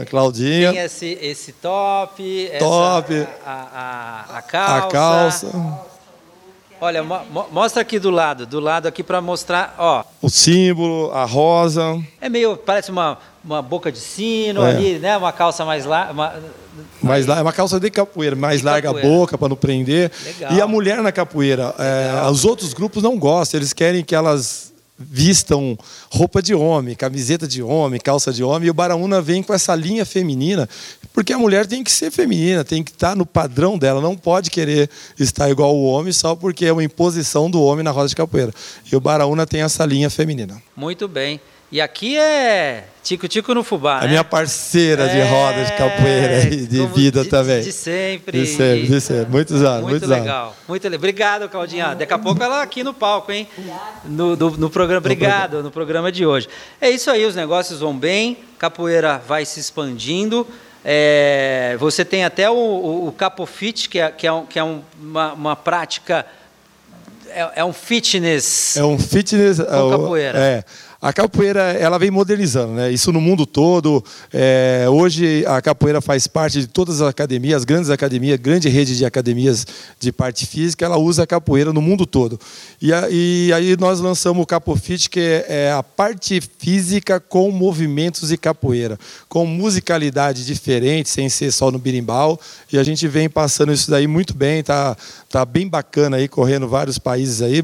A 0.00 0.04
Claudinha. 0.04 0.72
Tem 0.72 0.82
esse, 0.82 1.18
esse 1.20 1.52
top, 1.52 2.50
top 2.58 3.14
essa, 3.14 3.28
a, 3.44 4.34
a, 4.34 4.38
a, 4.38 4.42
calça. 4.42 4.86
A 4.86 4.90
calça. 4.90 5.88
Olha, 6.80 7.02
mo 7.02 7.20
mostra 7.50 7.82
aqui 7.82 7.98
do 7.98 8.10
lado, 8.10 8.46
do 8.46 8.60
lado 8.60 8.86
aqui 8.86 9.02
para 9.02 9.20
mostrar, 9.20 9.74
ó. 9.78 10.04
O 10.22 10.30
símbolo, 10.30 11.10
a 11.12 11.24
rosa. 11.24 12.00
É 12.20 12.28
meio, 12.28 12.56
parece 12.56 12.90
uma, 12.90 13.18
uma 13.44 13.60
boca 13.60 13.90
de 13.90 13.98
sino 13.98 14.64
é. 14.64 14.70
ali, 14.70 14.98
né? 14.98 15.16
Uma 15.16 15.32
calça 15.32 15.64
mais 15.64 15.84
larga. 15.84 16.14
Mais 17.02 17.26
larga, 17.26 17.40
é 17.40 17.44
uma 17.44 17.52
calça 17.52 17.80
de 17.80 17.90
capoeira, 17.90 18.36
mais 18.36 18.60
de 18.60 18.66
larga 18.66 18.88
capoeira. 18.88 19.08
a 19.08 19.10
boca 19.10 19.36
para 19.36 19.48
não 19.48 19.56
prender. 19.56 20.12
Legal. 20.24 20.52
E 20.52 20.60
a 20.60 20.66
mulher 20.66 21.02
na 21.02 21.10
capoeira, 21.10 21.74
é, 21.78 22.30
os 22.30 22.44
outros 22.44 22.72
grupos 22.72 23.02
não 23.02 23.18
gostam, 23.18 23.58
eles 23.58 23.72
querem 23.72 24.04
que 24.04 24.14
elas 24.14 24.72
vistam 24.98 25.78
roupa 26.10 26.42
de 26.42 26.54
homem, 26.54 26.94
camiseta 26.94 27.46
de 27.46 27.62
homem, 27.62 28.00
calça 28.00 28.32
de 28.32 28.42
homem, 28.42 28.66
e 28.66 28.70
o 28.70 28.74
Baraúna 28.74 29.22
vem 29.22 29.42
com 29.42 29.54
essa 29.54 29.74
linha 29.74 30.04
feminina, 30.04 30.68
porque 31.12 31.32
a 31.32 31.38
mulher 31.38 31.66
tem 31.66 31.84
que 31.84 31.92
ser 31.92 32.10
feminina, 32.10 32.64
tem 32.64 32.82
que 32.82 32.90
estar 32.90 33.14
no 33.14 33.24
padrão 33.24 33.78
dela, 33.78 34.00
não 34.00 34.16
pode 34.16 34.50
querer 34.50 34.90
estar 35.18 35.48
igual 35.48 35.76
o 35.76 35.84
homem 35.84 36.12
só 36.12 36.34
porque 36.34 36.66
é 36.66 36.72
uma 36.72 36.82
imposição 36.82 37.50
do 37.50 37.62
homem 37.62 37.84
na 37.84 37.90
roda 37.90 38.08
de 38.08 38.16
capoeira. 38.16 38.52
E 38.90 38.96
o 38.96 39.00
Baraúna 39.00 39.46
tem 39.46 39.62
essa 39.62 39.84
linha 39.84 40.10
feminina. 40.10 40.60
Muito 40.76 41.06
bem. 41.06 41.40
E 41.70 41.82
aqui 41.82 42.16
é 42.16 42.84
Tico-Tico 43.04 43.52
no 43.52 43.62
Fubá, 43.62 43.98
A 43.98 44.00
né? 44.02 44.08
minha 44.08 44.24
parceira 44.24 45.04
é... 45.04 45.08
de 45.08 45.30
roda 45.30 45.64
de 45.64 45.72
capoeira 45.72 46.42
e 46.54 46.66
de 46.66 46.86
vida 46.86 47.22
de, 47.22 47.28
também. 47.28 47.60
De 47.60 47.72
sempre. 47.72 48.40
De 48.40 48.46
sempre, 48.46 48.86
de 48.86 49.00
sempre. 49.02 49.30
Muitos 49.30 49.62
anos, 49.62 49.82
Muito 49.82 49.90
muitos 49.90 50.08
legal. 50.08 50.46
Anos. 50.46 50.56
Muito 50.66 50.84
legal. 50.84 50.98
Obrigado, 50.98 51.48
Claudinha. 51.50 51.94
Daqui 51.94 52.14
a 52.14 52.18
pouco 52.18 52.42
ela 52.42 52.62
aqui 52.62 52.82
no 52.82 52.94
palco, 52.94 53.30
hein? 53.30 53.46
No, 54.02 54.34
do, 54.34 54.52
no 54.52 54.70
programa. 54.70 55.00
Obrigado, 55.00 55.62
no 55.62 55.70
programa 55.70 56.10
de 56.10 56.24
hoje. 56.24 56.48
É 56.80 56.88
isso 56.88 57.10
aí, 57.10 57.26
os 57.26 57.34
negócios 57.34 57.80
vão 57.80 57.94
bem, 57.94 58.38
capoeira 58.58 59.20
vai 59.28 59.44
se 59.44 59.60
expandindo. 59.60 60.46
É, 60.82 61.76
você 61.78 62.02
tem 62.02 62.24
até 62.24 62.48
o, 62.48 62.54
o, 62.54 63.08
o 63.08 63.12
Capofit, 63.12 63.90
que 63.90 63.98
é, 63.98 64.10
que 64.10 64.26
é, 64.26 64.32
um, 64.32 64.46
que 64.46 64.58
é 64.58 64.64
um, 64.64 64.80
uma, 64.98 65.32
uma 65.34 65.56
prática 65.56 66.24
é, 67.30 67.50
é, 67.56 67.64
um 67.64 67.72
fitness. 67.72 68.76
É 68.76 68.84
um 68.84 68.98
fitness. 68.98 69.58
Com 69.58 69.90
capoeira. 69.90 70.38
É. 70.38 70.64
A 71.00 71.12
capoeira 71.12 71.60
ela 71.60 71.96
vem 71.96 72.10
modernizando, 72.10 72.72
né? 72.72 72.90
Isso 72.90 73.12
no 73.12 73.20
mundo 73.20 73.46
todo. 73.46 74.04
É, 74.32 74.84
hoje 74.90 75.44
a 75.46 75.62
capoeira 75.62 76.00
faz 76.00 76.26
parte 76.26 76.60
de 76.60 76.66
todas 76.66 77.00
as 77.00 77.08
academias, 77.08 77.58
as 77.58 77.64
grandes 77.64 77.88
academias, 77.88 78.40
grande 78.40 78.68
rede 78.68 78.96
de 78.96 79.04
academias 79.04 79.64
de 80.00 80.10
parte 80.10 80.44
física, 80.44 80.84
ela 80.84 80.98
usa 80.98 81.22
a 81.22 81.26
capoeira 81.26 81.72
no 81.72 81.80
mundo 81.80 82.04
todo. 82.04 82.38
E, 82.82 82.90
e 83.12 83.52
aí 83.52 83.76
nós 83.76 84.00
lançamos 84.00 84.42
o 84.42 84.46
Capofit, 84.46 85.08
que 85.08 85.20
é, 85.20 85.46
é, 85.48 85.72
a 85.72 85.84
parte 85.84 86.40
física 86.58 87.20
com 87.20 87.48
movimentos 87.52 88.30
de 88.30 88.36
capoeira, 88.36 88.98
com 89.28 89.46
musicalidade 89.46 90.44
diferente, 90.44 91.08
sem 91.08 91.28
ser 91.28 91.52
só 91.52 91.70
no 91.70 91.78
birimbau. 91.78 92.40
E 92.72 92.78
a 92.78 92.82
gente 92.82 93.06
vem 93.06 93.28
passando 93.28 93.72
isso 93.72 93.88
daí 93.88 94.08
muito 94.08 94.34
bem, 94.34 94.64
tá, 94.64 94.96
tá 95.28 95.44
bem 95.44 95.68
bacana 95.68 96.16
aí, 96.16 96.26
correndo 96.26 96.66
vários 96.66 96.98
países 96.98 97.40
aí. 97.40 97.62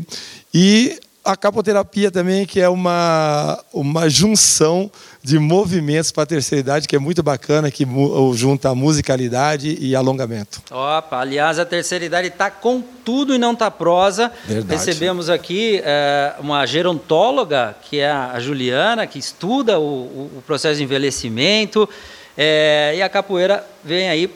E 0.52 1.00
a 1.24 1.36
capoterapia 1.36 2.10
também, 2.10 2.44
que 2.44 2.60
é 2.60 2.68
uma, 2.68 3.58
uma 3.72 4.10
junção 4.10 4.90
de 5.22 5.38
movimentos 5.38 6.12
para 6.12 6.24
a 6.24 6.26
terceira 6.26 6.60
idade, 6.60 6.86
que 6.86 6.94
é 6.94 6.98
muito 6.98 7.22
bacana, 7.22 7.70
que 7.70 7.86
junta 8.34 8.68
a 8.68 8.74
musicalidade 8.74 9.78
e 9.80 9.96
alongamento. 9.96 10.62
Opa, 10.70 11.20
aliás, 11.20 11.58
a 11.58 11.64
terceira 11.64 12.04
idade 12.04 12.28
está 12.28 12.50
com 12.50 12.82
tudo 13.04 13.34
e 13.34 13.38
não 13.38 13.52
está 13.52 13.70
prosa. 13.70 14.30
Verdade. 14.44 14.78
Recebemos 14.78 15.30
aqui 15.30 15.80
é, 15.82 16.34
uma 16.40 16.66
gerontóloga, 16.66 17.74
que 17.82 18.00
é 18.00 18.10
a 18.10 18.38
Juliana, 18.38 19.06
que 19.06 19.18
estuda 19.18 19.80
o, 19.80 20.28
o 20.36 20.42
processo 20.46 20.76
de 20.76 20.84
envelhecimento. 20.84 21.88
É, 22.36 22.94
e 22.96 23.02
a 23.02 23.08
capoeira 23.08 23.64
vem 23.82 24.08
aí 24.08 24.28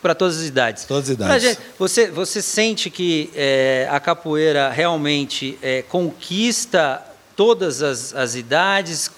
para 0.00 0.14
todas 0.14 0.38
as 0.38 0.46
idades. 0.46 0.84
Todas 0.84 1.04
as 1.04 1.14
idades. 1.14 1.42
Gente, 1.42 1.60
você, 1.78 2.10
você 2.10 2.40
sente 2.40 2.90
que 2.90 3.30
é, 3.34 3.88
a 3.90 3.98
capoeira 3.98 4.70
realmente 4.70 5.58
é, 5.62 5.82
conquista 5.82 7.02
todas 7.36 7.82
as, 7.82 8.14
as 8.14 8.34
idades? 8.34 9.10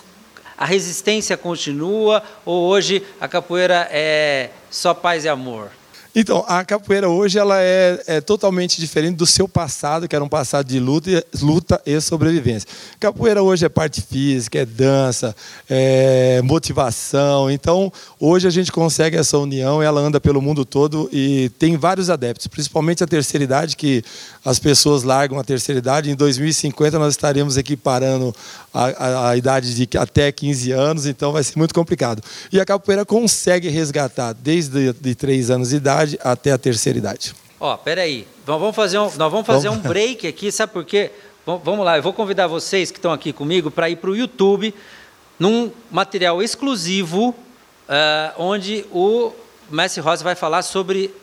A 0.56 0.64
resistência 0.66 1.36
continua 1.36 2.22
ou 2.44 2.68
hoje 2.68 3.02
a 3.20 3.26
capoeira 3.26 3.88
é 3.90 4.50
só 4.70 4.92
paz 4.92 5.24
e 5.24 5.28
amor? 5.28 5.70
Então, 6.12 6.44
a 6.48 6.64
capoeira 6.64 7.08
hoje 7.08 7.38
ela 7.38 7.60
é, 7.60 8.02
é, 8.06 8.20
totalmente 8.20 8.80
diferente 8.80 9.16
do 9.16 9.26
seu 9.26 9.46
passado, 9.46 10.08
que 10.08 10.16
era 10.16 10.24
um 10.24 10.28
passado 10.28 10.66
de 10.66 10.80
luta, 10.80 11.24
luta 11.40 11.80
e 11.86 12.00
sobrevivência. 12.00 12.68
Capoeira 12.98 13.40
hoje 13.42 13.64
é 13.64 13.68
parte 13.68 14.02
física, 14.02 14.58
é 14.58 14.66
dança, 14.66 15.34
é 15.68 16.42
motivação. 16.42 17.48
Então, 17.48 17.92
hoje 18.18 18.48
a 18.48 18.50
gente 18.50 18.72
consegue 18.72 19.16
essa 19.16 19.38
união, 19.38 19.80
ela 19.80 20.00
anda 20.00 20.20
pelo 20.20 20.42
mundo 20.42 20.64
todo 20.64 21.08
e 21.12 21.48
tem 21.60 21.76
vários 21.76 22.10
adeptos, 22.10 22.48
principalmente 22.48 23.04
a 23.04 23.06
terceira 23.06 23.44
idade, 23.44 23.76
que 23.76 24.02
as 24.44 24.58
pessoas 24.58 25.04
largam 25.04 25.38
a 25.38 25.44
terceira 25.44 25.78
idade. 25.78 26.10
Em 26.10 26.16
2050 26.16 26.98
nós 26.98 27.14
estaremos 27.14 27.56
equiparando 27.56 28.34
a, 28.74 28.86
a, 28.86 29.30
a 29.30 29.36
idade 29.36 29.74
de 29.74 29.96
até 29.96 30.32
15 30.32 30.72
anos, 30.72 31.06
então 31.06 31.30
vai 31.30 31.44
ser 31.44 31.56
muito 31.56 31.72
complicado. 31.72 32.20
E 32.52 32.58
a 32.58 32.64
capoeira 32.64 33.04
consegue 33.04 33.68
resgatar 33.68 34.32
desde 34.32 34.92
de 34.92 35.14
3 35.14 35.50
anos 35.50 35.68
de 35.68 35.76
idade 35.76 35.99
idade 36.02 36.18
até 36.22 36.52
a 36.52 36.58
terceira 36.58 36.98
idade. 36.98 37.34
Ó, 37.58 37.74
oh, 37.74 37.78
peraí. 37.78 38.26
Vamos 38.46 38.74
fazer 38.74 38.98
um, 38.98 39.04
nós 39.04 39.30
vamos 39.30 39.46
fazer 39.46 39.68
vamos. 39.68 39.84
um 39.84 39.88
break 39.88 40.26
aqui, 40.26 40.50
sabe 40.50 40.72
por 40.72 40.84
quê? 40.84 41.10
Vamos 41.44 41.84
lá, 41.84 41.96
eu 41.96 42.02
vou 42.02 42.12
convidar 42.12 42.46
vocês 42.46 42.90
que 42.90 42.98
estão 42.98 43.12
aqui 43.12 43.32
comigo 43.32 43.70
para 43.70 43.90
ir 43.90 43.96
para 43.96 44.10
o 44.10 44.16
YouTube, 44.16 44.74
num 45.38 45.70
material 45.90 46.42
exclusivo, 46.42 47.30
uh, 47.30 48.32
onde 48.38 48.84
o 48.92 49.32
Messi 49.70 50.00
Rosa 50.00 50.22
vai 50.22 50.34
falar 50.34 50.62
sobre 50.62 51.14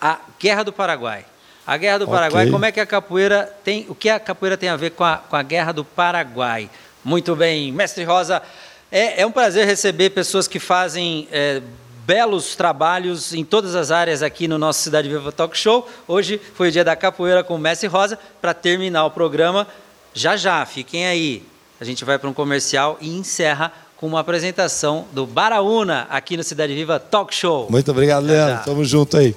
a 0.00 0.18
Guerra 0.38 0.64
do 0.64 0.72
Paraguai. 0.72 1.24
A 1.66 1.76
Guerra 1.76 1.98
do 1.98 2.04
okay. 2.04 2.14
Paraguai, 2.14 2.50
como 2.50 2.64
é 2.64 2.72
que 2.72 2.80
a 2.80 2.86
capoeira 2.86 3.54
tem, 3.62 3.86
o 3.88 3.94
que 3.94 4.08
a 4.08 4.18
capoeira 4.18 4.56
tem 4.56 4.68
a 4.68 4.76
ver 4.76 4.90
com 4.90 5.04
a, 5.04 5.16
com 5.16 5.36
a 5.36 5.42
Guerra 5.42 5.72
do 5.72 5.84
Paraguai? 5.84 6.68
Muito 7.04 7.36
bem, 7.36 7.70
Mestre 7.70 8.04
Rosa, 8.04 8.42
é, 8.90 9.22
é 9.22 9.26
um 9.26 9.32
prazer 9.32 9.66
receber 9.66 10.10
pessoas 10.10 10.48
que 10.48 10.58
fazem 10.58 11.28
é, 11.30 11.62
belos 12.06 12.56
trabalhos 12.56 13.32
em 13.32 13.44
todas 13.44 13.74
as 13.74 13.90
áreas 13.90 14.22
aqui 14.22 14.48
no 14.48 14.58
nosso 14.58 14.82
Cidade 14.82 15.08
Viva 15.08 15.32
Talk 15.32 15.56
Show. 15.56 15.88
Hoje 16.06 16.40
foi 16.54 16.68
o 16.68 16.72
dia 16.72 16.84
da 16.84 16.96
capoeira 16.96 17.44
com 17.44 17.54
o 17.54 17.58
Messi 17.58 17.86
Rosa. 17.86 18.18
Para 18.40 18.54
terminar 18.54 19.04
o 19.04 19.10
programa, 19.10 19.66
já 20.14 20.36
já, 20.36 20.64
fiquem 20.66 21.06
aí. 21.06 21.42
A 21.80 21.84
gente 21.84 22.04
vai 22.04 22.18
para 22.18 22.28
um 22.28 22.32
comercial 22.32 22.96
e 23.00 23.08
encerra 23.08 23.72
com 23.96 24.06
uma 24.06 24.20
apresentação 24.20 25.06
do 25.12 25.26
Baraúna 25.26 26.06
aqui 26.10 26.36
no 26.36 26.42
Cidade 26.42 26.74
Viva 26.74 26.98
Talk 26.98 27.34
Show. 27.34 27.68
Muito 27.70 27.90
obrigado, 27.90 28.24
Leandro. 28.24 28.64
Tamo 28.64 28.84
junto 28.84 29.16
aí. 29.16 29.34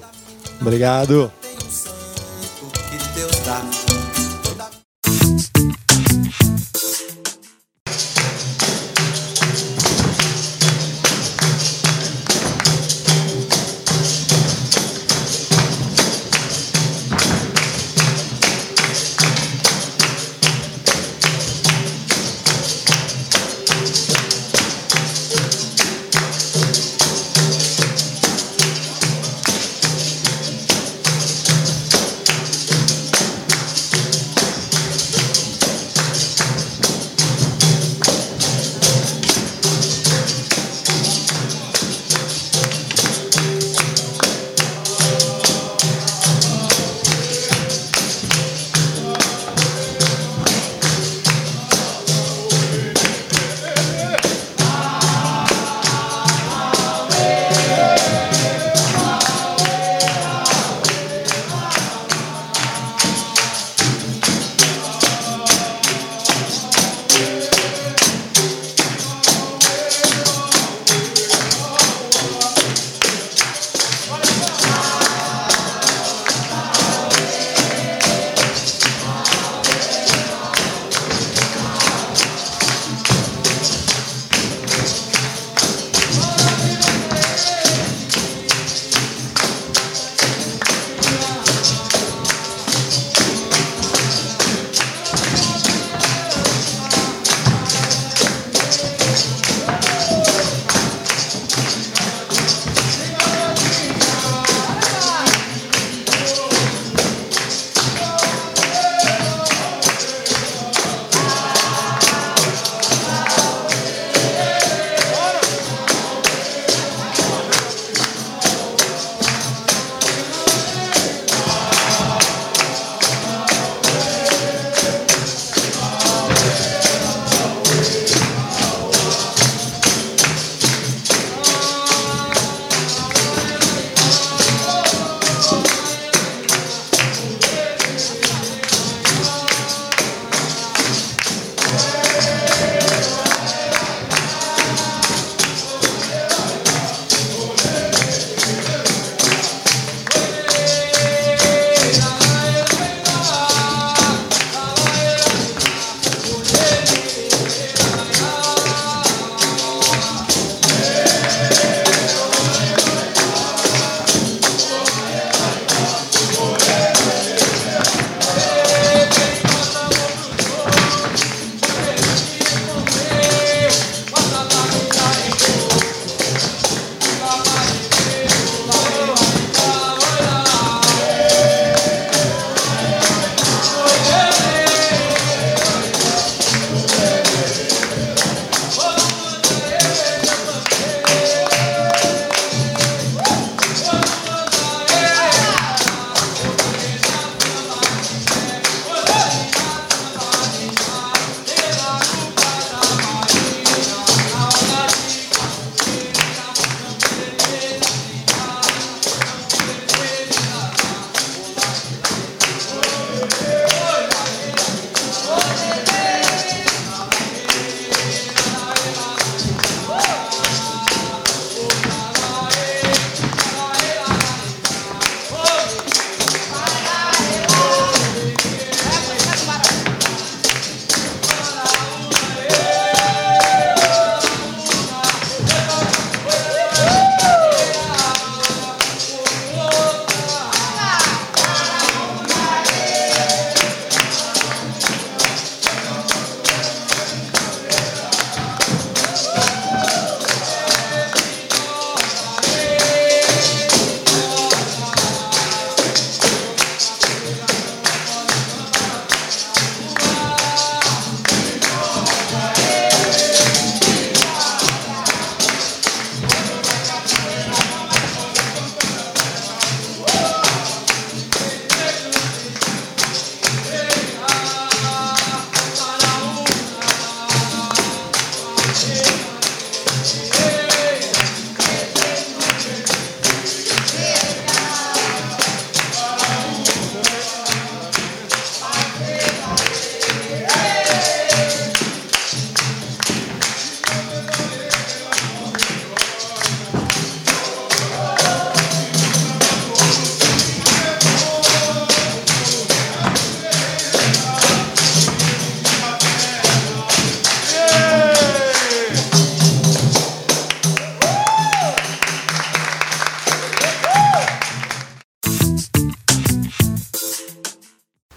Obrigado. 0.60 1.32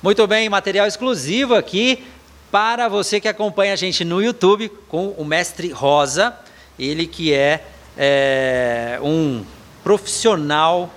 Muito 0.01 0.25
bem, 0.27 0.47
material 0.47 0.88
exclusivo 0.88 1.53
aqui 1.53 2.05
para 2.49 2.88
você 2.88 3.19
que 3.19 3.27
acompanha 3.27 3.73
a 3.73 3.75
gente 3.75 4.05
no 4.05 4.21
YouTube 4.21 4.69
com 4.88 5.09
o 5.09 5.25
mestre 5.25 5.71
Rosa, 5.71 6.33
ele 6.79 7.05
que 7.05 7.33
é, 7.33 7.65
é 7.97 8.97
um 9.03 9.43
profissional 9.83 10.89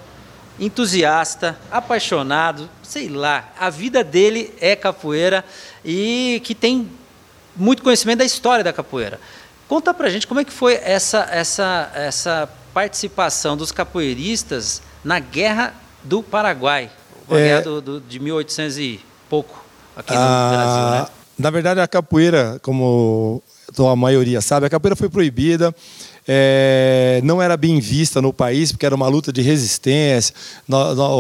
entusiasta, 0.57 1.59
apaixonado, 1.69 2.71
sei 2.81 3.09
lá, 3.09 3.53
a 3.59 3.69
vida 3.71 4.05
dele 4.05 4.55
é 4.61 4.77
capoeira 4.77 5.45
e 5.85 6.41
que 6.45 6.55
tem 6.55 6.89
muito 7.57 7.83
conhecimento 7.83 8.21
da 8.21 8.25
história 8.25 8.63
da 8.63 8.73
capoeira. 8.73 9.19
Conta 9.67 9.93
pra 9.93 10.11
gente 10.11 10.29
como 10.29 10.39
é 10.39 10.45
que 10.45 10.53
foi 10.53 10.75
essa, 10.75 11.27
essa, 11.29 11.91
essa 11.93 12.49
participação 12.73 13.57
dos 13.57 13.73
capoeiristas 13.73 14.81
na 15.03 15.19
Guerra 15.19 15.75
do 16.05 16.23
Paraguai, 16.23 16.89
a 17.35 17.41
é, 17.41 17.61
do, 17.61 17.81
do, 17.81 18.01
de 18.01 18.19
1800 18.19 18.79
e 18.79 19.01
pouco 19.29 19.65
aqui 19.97 20.13
no 20.13 20.19
a, 20.21 20.51
Brasil, 20.51 20.91
né? 20.91 21.23
Na 21.39 21.51
verdade, 21.51 21.81
a 21.81 21.89
capoeira, 21.89 22.59
como 22.63 23.43
a 23.79 23.97
maioria 23.97 24.41
sabe, 24.41 24.67
a 24.67 24.71
capoeira 24.71 24.95
foi 24.95 25.09
proibida 25.09 25.75
é, 26.27 27.21
não 27.25 27.43
era 27.43 27.57
bem 27.57 27.81
vista 27.81 28.23
no 28.23 28.33
país, 28.33 28.71
porque 28.71 28.87
era 28.87 28.95
uma 28.95 29.09
luta 29.09 29.33
de 29.33 29.43
resistência. 29.43 30.35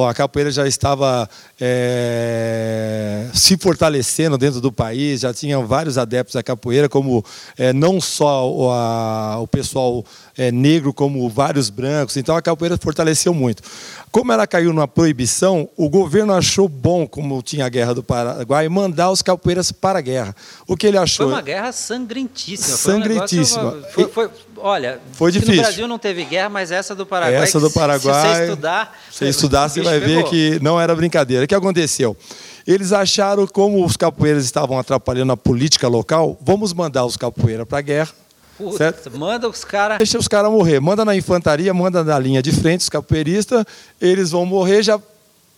A 0.09 0.15
capoeira 0.15 0.51
já 0.51 0.67
estava 0.67 1.29
é, 1.61 3.27
se 3.35 3.57
fortalecendo 3.57 4.38
dentro 4.38 4.61
do 4.61 4.71
país, 4.71 5.21
já 5.21 5.35
tinham 5.35 5.67
vários 5.67 5.99
adeptos 5.99 6.35
da 6.35 6.43
capoeira, 6.43 6.88
como 6.88 7.25
é, 7.59 7.73
não 7.73 8.01
só 8.01 8.49
o, 8.49 8.71
a, 8.71 9.41
o 9.41 9.47
pessoal 9.47 10.05
é, 10.37 10.53
negro, 10.53 10.93
como 10.93 11.29
vários 11.29 11.69
brancos. 11.69 12.17
Então 12.17 12.37
a 12.37 12.43
capoeira 12.43 12.77
fortaleceu 12.79 13.35
muito. 13.35 13.62
Como 14.11 14.31
ela 14.31 14.47
caiu 14.47 14.73
numa 14.73 14.87
proibição, 14.87 15.69
o 15.77 15.88
governo 15.88 16.35
achou 16.35 16.69
bom, 16.69 17.07
como 17.07 17.43
tinha 17.43 17.65
a 17.65 17.69
guerra 17.69 17.95
do 17.95 18.03
Paraguai, 18.03 18.69
mandar 18.69 19.11
os 19.11 19.23
capoeiras 19.23 19.73
para 19.73 19.99
a 19.99 20.03
guerra. 20.03 20.37
O 20.67 20.77
que 20.77 20.87
ele 20.87 20.99
achou? 20.99 21.27
Foi 21.27 21.35
uma 21.35 21.43
guerra 21.43 21.73
sangrentíssima. 21.73 22.77
Sangrentíssima. 22.77 23.62
Foi 23.62 23.71
um 23.71 23.75
negócio, 23.75 23.93
foi, 23.95 24.09
foi, 24.09 24.31
olha, 24.57 25.01
foi 25.12 25.33
difícil. 25.33 25.57
no 25.57 25.62
Brasil 25.62 25.88
não 25.88 25.99
teve 25.99 26.25
guerra, 26.25 26.49
mas 26.49 26.71
essa 26.71 26.95
do 26.95 27.05
Paraguai. 27.07 27.43
Essa 27.43 27.61
do 27.61 27.71
Paraguai. 27.71 28.23
Se 28.23 28.35
você 28.37 28.45
estudar, 28.45 28.99
se 29.11 29.29
estudar, 29.29 29.69
você 29.69 29.83
vai 29.83 30.01
pegou. 30.01 30.17
ver 30.17 30.25
que 30.25 30.62
não 30.62 30.81
era 30.81 30.95
brincadeira. 30.95 31.45
O 31.45 31.49
que 31.49 31.55
aconteceu? 31.55 32.17
Eles 32.67 32.93
acharam, 32.93 33.47
como 33.47 33.85
os 33.85 33.97
capoeiras 33.97 34.45
estavam 34.45 34.79
atrapalhando 34.79 35.33
a 35.33 35.37
política 35.37 35.88
local, 35.88 36.38
vamos 36.41 36.73
mandar 36.73 37.05
os 37.05 37.17
capoeiras 37.17 37.67
para 37.67 37.79
a 37.79 37.83
guerra. 37.83 38.12
Puta, 38.57 38.77
certo? 38.77 39.19
Manda 39.19 39.49
os 39.49 39.65
caras. 39.65 39.99
Deixa 39.99 40.19
os 40.19 40.29
caras 40.29 40.51
morrer. 40.51 40.79
Manda 40.79 41.05
na 41.05 41.17
infantaria, 41.17 41.73
manda 41.75 42.05
na 42.05 42.19
linha 42.19 42.43
de 42.43 42.53
frente, 42.53 42.83
os 42.83 42.88
capoeiristas, 42.88 43.65
eles 44.01 44.31
vão 44.31 44.47
morrer, 44.47 44.83
já 44.83 45.01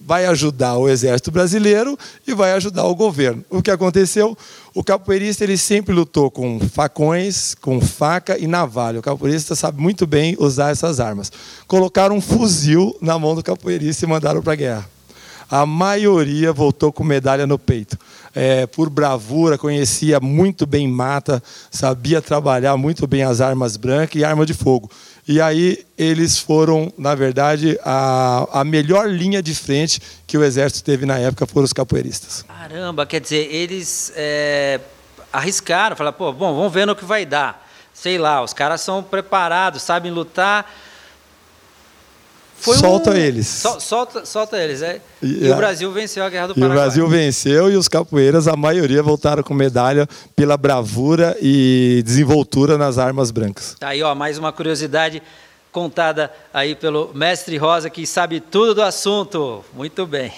vai 0.01 0.27
ajudar 0.27 0.77
o 0.77 0.89
exército 0.89 1.31
brasileiro 1.31 1.99
e 2.27 2.35
vai 2.35 2.53
ajudar 2.53 2.85
o 2.85 2.95
governo. 2.95 3.45
O 3.49 3.63
que 3.63 3.71
aconteceu? 3.71 4.37
O 4.75 4.83
capoeirista 4.83 5.45
ele 5.45 5.57
sempre 5.57 5.95
lutou 5.95 6.31
com 6.31 6.61
facões, 6.61 7.55
com 7.55 7.81
faca 7.81 8.39
e 8.39 8.47
navalha. 8.47 8.99
O 8.99 9.03
capoeirista 9.03 9.55
sabe 9.55 9.81
muito 9.81 10.07
bem 10.07 10.37
usar 10.39 10.71
essas 10.71 11.01
armas. 11.01 11.33
Colocaram 11.67 12.17
um 12.17 12.21
fuzil 12.21 12.97
na 13.01 13.19
mão 13.19 13.35
do 13.35 13.43
capoeirista 13.43 14.05
e 14.05 14.09
mandaram 14.09 14.43
para 14.43 14.53
a 14.53 14.57
guerra. 14.57 14.95
A 15.51 15.67
maioria 15.67 16.53
voltou 16.53 16.93
com 16.93 17.05
medalha 17.05 17.47
no 17.47 17.59
peito. 17.59 17.99
É, 18.35 18.67
por 18.67 18.91
bravura, 18.91 19.57
conhecia 19.57 20.19
muito 20.19 20.67
bem 20.67 20.89
mata, 20.89 21.43
sabia 21.71 22.21
trabalhar 22.21 22.77
muito 22.77 23.07
bem 23.07 23.23
as 23.23 23.41
armas 23.41 23.77
brancas 23.77 24.21
e 24.21 24.25
arma 24.25 24.45
de 24.45 24.55
fogo. 24.55 24.91
E 25.27 25.41
aí 25.41 25.85
eles 25.97 26.39
foram, 26.39 26.93
na 26.99 27.15
verdade, 27.15 27.79
a, 27.83 28.61
a 28.61 28.65
melhor 28.65 29.09
linha 29.09 29.43
de 29.43 29.55
frente 29.55 30.01
que 30.27 30.37
o 30.37 30.45
exército 30.45 30.85
teve 30.85 31.07
na 31.07 31.19
época 31.19 31.47
foram 31.47 31.65
os 31.65 31.73
capoeiristas. 31.73 32.45
Caramba, 32.47 33.07
quer 33.07 33.21
dizer, 33.21 33.49
eles 33.51 34.13
é, 34.15 34.81
arriscaram, 35.33 35.97
falaram, 35.97 36.17
pô, 36.17 36.33
bom, 36.33 36.55
vamos 36.55 36.73
ver 36.73 36.87
no 36.87 36.95
que 36.95 37.05
vai 37.05 37.25
dar. 37.25 37.67
Sei 37.93 38.19
lá, 38.19 38.43
os 38.43 38.53
caras 38.53 38.83
são 38.83 39.03
preparados, 39.03 39.83
sabem 39.83 40.13
lutar. 40.13 40.71
Foi 42.57 42.77
solta 42.77 43.11
um... 43.11 43.15
eles. 43.15 43.47
Sol, 43.47 43.81
solta, 43.81 44.25
solta 44.25 44.57
eles, 44.57 44.81
é. 44.81 45.01
E, 45.23 45.47
e 45.47 45.51
o 45.51 45.57
Brasil 45.57 45.93
venceu 45.93 46.25
a 46.25 46.31
Guerra 46.31 46.49
do 46.49 46.55
Paraguai. 46.55 46.77
E 46.77 46.79
o 46.79 46.83
Brasil 46.83 47.09
venceu 47.09 47.71
e 47.71 47.77
os 47.77 47.89
capoeiras, 47.89 48.49
a 48.49 48.57
maioria, 48.57 49.03
voltaram 49.03 49.43
com 49.43 49.53
medalha 49.53 50.09
pela 50.35 50.57
bravura 50.57 51.37
e 51.41 52.03
desenvoltura 52.05 52.79
nas 52.79 52.97
armas 52.99 53.31
brancas. 53.31 53.77
Tá 53.79 53.89
aí, 53.89 54.03
ó, 54.03 54.15
mais 54.15 54.39
uma 54.39 54.53
curiosidade 54.53 55.23
contada 55.71 56.31
aí 56.53 56.75
pelo 56.75 57.11
mestre 57.15 57.57
Rosa, 57.57 57.91
que 57.91 58.07
sabe 58.07 58.41
tudo 58.41 58.75
do 58.75 58.83
assunto. 58.83 59.65
Muito 59.75 60.07
bem. 60.07 60.33